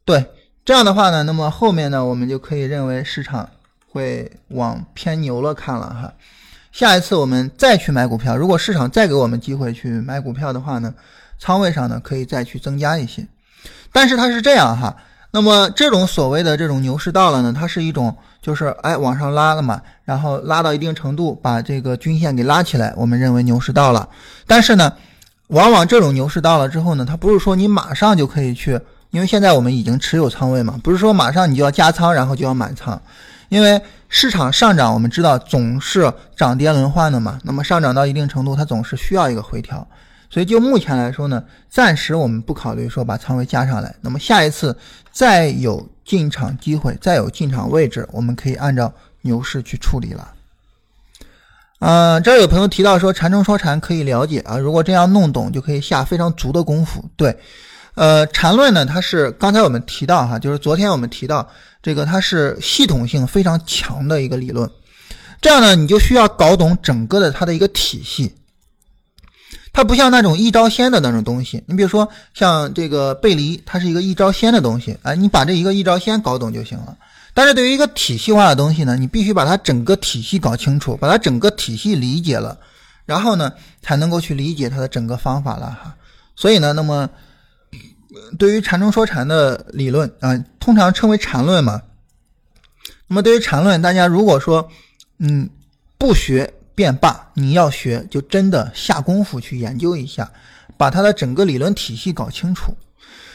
[0.07, 0.25] 对，
[0.65, 3.49] 这样的话呢，那么后面呢，我们就可以认为市场
[3.91, 6.13] 会往偏牛了看了哈。
[6.71, 10.95] 下一次我们再去买股票，如果市场再给我们机会去买股票的话呢，
[11.41, 13.27] 仓位上呢可以再去增加一些，
[13.93, 14.97] 但是它是这样哈。
[15.33, 24.09] 那么这种所谓的这种牛市到了呢，它是一种就是哎往上拉了嘛，然后拉到一定程度，把这个均线给拉起来，我们认为牛市到了。
[24.47, 24.93] 但是呢，
[25.49, 28.81] 往往这种牛市到了之后呢，它不是说你马上就可以去，
[29.17, 33.01] 因为现在我们已经持有仓位嘛，不是说马上你就要加仓，然后就要满仓，
[33.49, 37.39] 因为市场上涨，我们知道总是涨跌轮换的嘛。
[37.43, 39.89] 那么上涨到一定程度，它总是需要一个回调。
[40.29, 43.95] 所以就目前来说呢，暂时我们不考虑说把仓位加上来。
[44.03, 44.77] 那么下一次
[45.11, 48.93] 再有进场机会，再有进场位置，我们可以按照
[49.23, 50.35] 牛市去处理了。
[51.79, 57.03] 嗯，这儿有朋友提到说禅中说禅可以了解啊，如果这样弄懂，就可以下非常足的功夫。
[57.17, 57.35] 对，
[57.97, 61.49] 呃，禅论呢，它是刚才我们提到哈，就是昨天我们提到
[61.83, 64.71] 这个，它是系统性非常强的一个理论。
[65.41, 68.35] 这样呢，你就需要搞懂整个的它的一个体系。
[69.73, 76.97] 它不像那种一招鲜的那种东西，你比如说像这个背离，它是一个一招鲜的东西，哎，你把这一个一招鲜搞懂就行了。
[77.35, 82.59] 但是对于一个体系化的东西呢，你必须把它整个体系搞清楚，把它整个体系理解了，
[83.05, 85.95] 然后呢，才能够去理解它的整个方法了哈。
[86.35, 87.09] 所以呢，那么
[88.39, 91.83] 对于禅中说禅的理论啊，通常称为禅论嘛。
[93.07, 94.69] 那么对于禅论，大家如果说
[95.19, 95.49] 嗯
[95.99, 96.53] 不学。
[96.77, 100.31] 便罢，你要学就真的下功夫去研究一下，
[100.77, 102.77] 把它的整个理论体系搞清楚。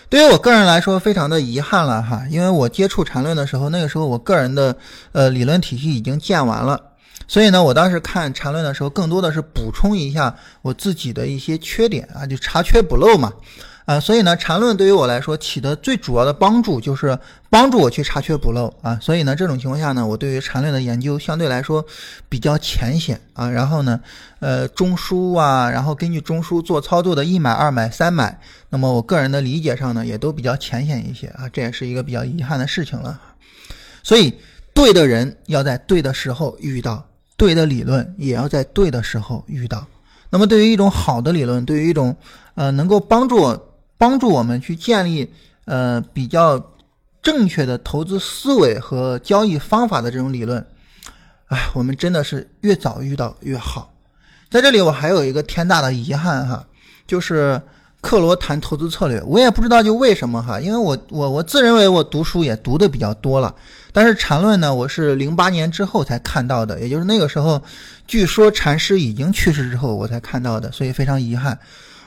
[0.09, 4.77] 对于我个人来说，非常的遗憾了哈，因为我接触禅论的时候，那个时候我个人的
[5.11, 6.79] 呃理论体系已经建完了，
[7.27, 13.33] 所以呢，我当时看禅论的时候，更多的是补充一下我自己的一些缺点啊，就查缺补漏嘛。
[13.91, 17.17] 啊，所以呢，缠论对于我来说起的最主要的帮助就是
[17.49, 18.97] 帮助我去查缺补漏啊。
[19.01, 21.85] 所以呢，这种情况下呢，我对于缠论的研究相对来说
[22.29, 23.49] 比较浅显啊。
[23.49, 23.99] 然后呢，
[24.39, 28.39] 呃，中枢啊，然后根据中枢做操作的一买、二买、三买，
[28.69, 31.49] 那么我个人的理解上呢，也都比较浅显一些啊。
[31.51, 33.19] 这也是一个比较遗憾的事情了。
[34.03, 34.33] 所以，
[34.73, 39.85] 对的人要在对的时候遇到，对的理论也要在对的时候遇到。
[40.29, 42.15] 那么，对于一种好的理论，对于一种
[42.55, 43.59] 呃能够帮助。
[44.01, 45.31] 帮助我们去建立
[45.65, 46.59] 呃比较
[47.21, 50.65] 正确的投资思维和交易方法的这种理论，
[51.49, 53.93] 哎，我们真的是越早遇到越好。
[54.49, 56.65] 在这里，我还有一个天大的遗憾哈，
[57.05, 57.61] 就是
[58.01, 63.53] 克罗谈投资策略，我也不知道就为什么哈，因为我我我自认为我读书也读的比较多了，
[63.93, 67.61] 但是禅论呢，我是零八年之后才看到的，也就是那个时候，
[68.07, 71.59] 据说禅师已经去世之后我才看到的，所以非常遗憾。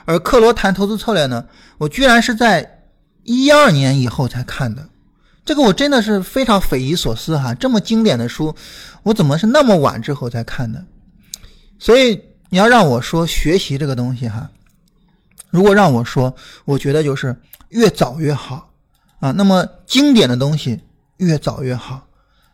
[0.05, 1.45] 而克罗谈投资策略呢，
[1.77, 2.83] 我居然是在
[3.23, 4.87] 一二年以后才看的，
[5.43, 7.53] 这个我真的是非常匪夷所思哈！
[7.55, 8.55] 这么经典的书，
[9.03, 10.85] 我怎么是那么晚之后才看的？
[11.79, 14.49] 所以你要让我说学习这个东西哈，
[15.49, 16.35] 如果让我说，
[16.65, 17.35] 我觉得就是
[17.69, 18.71] 越早越好
[19.19, 19.31] 啊。
[19.31, 20.79] 那么经典的东西
[21.17, 22.07] 越早越好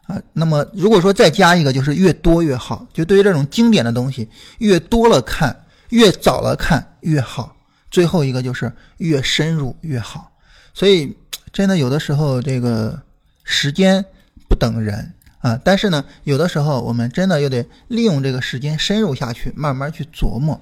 [0.07, 0.21] 啊。
[0.31, 2.87] 那么如果说再加一个，就是越多越好。
[2.93, 4.29] 就对于这种经典的东西，
[4.59, 5.65] 越多了看。
[5.91, 7.55] 越早了看越好，
[7.89, 10.31] 最后一个就是越深入越好。
[10.73, 11.15] 所以，
[11.53, 13.01] 真的有的时候这个
[13.43, 14.03] 时间
[14.49, 15.59] 不等人啊。
[15.63, 20.59] 但是呢，有的时候我们真的又得利用这个时间深入下去，慢慢去琢磨。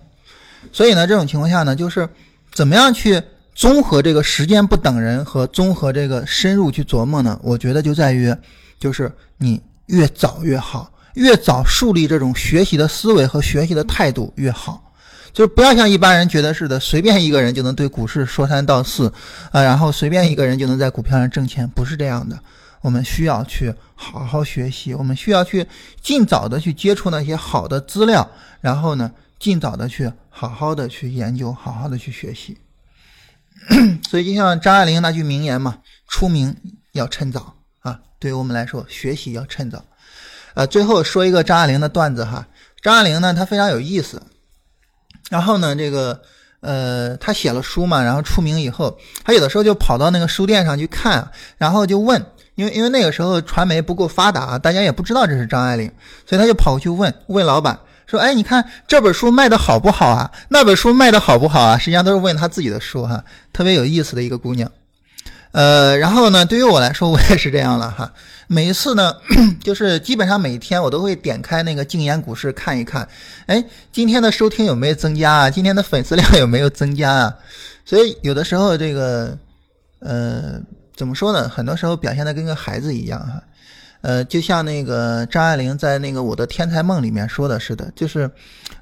[0.72, 2.10] 所以呢，这种情况下呢，就是
[2.52, 3.22] 怎么样去
[3.54, 7.40] 综合这个时间不等人和综合这个深入去琢磨呢？
[7.44, 8.36] 我觉得就在于，
[8.80, 14.89] 就是你越早越好，越早树立这种学习的思维和学习的态度越好。
[15.34, 19.12] 就是不要像一般人觉得似的，随便一个人就能对股市说三道四，
[19.52, 22.38] 啊，然后随便一个人就能在股票上挣钱，不是这样的。
[22.82, 25.68] 我们需要去好好学习，我们需要去
[26.02, 28.30] 尽早的去接触那些好的资料，
[28.62, 32.58] 然后呢，尽早的去好好的去研究，好好的去学习。
[34.10, 36.56] 所以就像张爱玲那句名言嘛，“出名
[36.94, 39.84] 要趁早啊”，对于我们来说，学习要趁早。
[40.54, 42.48] 呃，最后说一个张爱玲的段子哈。
[42.82, 44.22] 张爱玲呢，她非常有意思。
[45.30, 46.20] 然后呢，这个
[46.62, 52.24] 呃，他写了书嘛，然后出名以后，他有的时候就跑到那个书店上去看，然后就问，
[52.56, 55.90] 因为因为那个时候传媒不够发达，大家也不知道这是张爱玲，
[56.26, 60.32] 所以他就跑过去问问老板说：“哎，你看这本书卖的好不好啊？
[60.50, 63.24] 那本书卖的好不好啊？”实际上都是问他自己的书哈，
[63.54, 64.70] 特别有意思的一个姑娘。
[65.52, 68.12] 呃，然后呢，对于我来说，我也是这样了哈。
[68.52, 69.16] 每一次呢，
[69.62, 73.08] 就是基本上每天我都会点开那个静言股市看一看，
[73.46, 75.50] 哎，今天的收听有没有增加啊？
[75.52, 77.36] 今天的粉丝量有没有增加啊？
[77.86, 79.38] 所以有的时候这个，
[80.00, 80.60] 呃，
[80.96, 81.48] 怎么说呢？
[81.48, 83.40] 很多时候表现的跟个孩子一样哈。
[84.02, 88.32] 呃，就像那个张爱玲在那个《我的天才梦》里面说的似的，就是，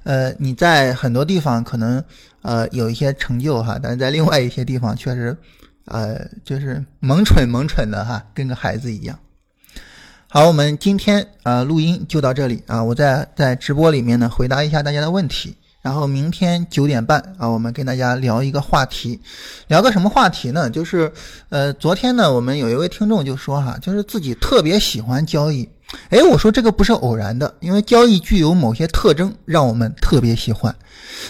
[0.03, 2.01] 呃，你在很多地方可能
[2.41, 5.35] 呃有一些成就哈，但是在另外一些地方确实。
[5.89, 9.17] 呃，就是萌蠢萌蠢的哈，跟个孩子一样。
[10.29, 19.21] 好，我们今天啊录音就到这里啊，我在在直播里面呢回答一下大家的问题，然后明天九点半啊，我们跟大家聊一个话题，
[19.69, 20.69] 聊个什么话题呢？
[20.69, 21.09] 就是
[21.47, 25.67] 呃，昨天呢，我们有一位听众就说哈，就是自己特别喜欢交易。
[26.09, 30.75] 哎，我说这个不是偶然的，因为交易具有某些特征，让我们特别喜欢。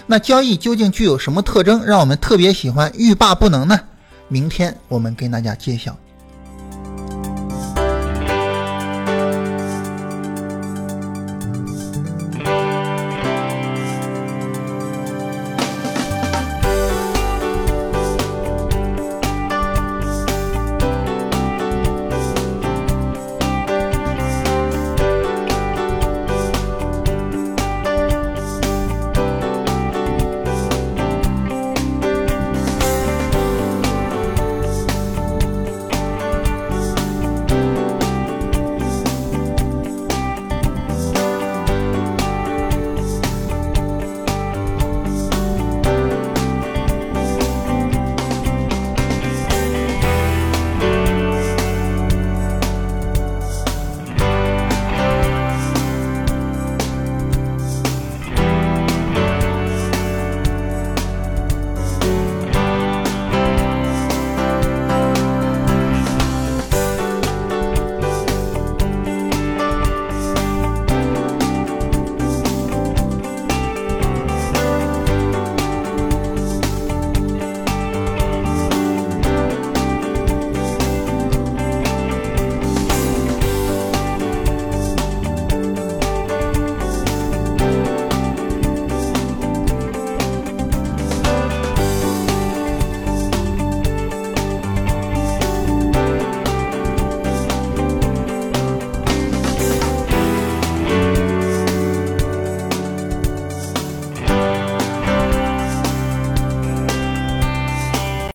[0.08, 3.80] 那交易究竟具有什么特征，让我们特别喜欢，欲罢不能呢？
[4.28, 5.96] 明天我们跟大家揭晓。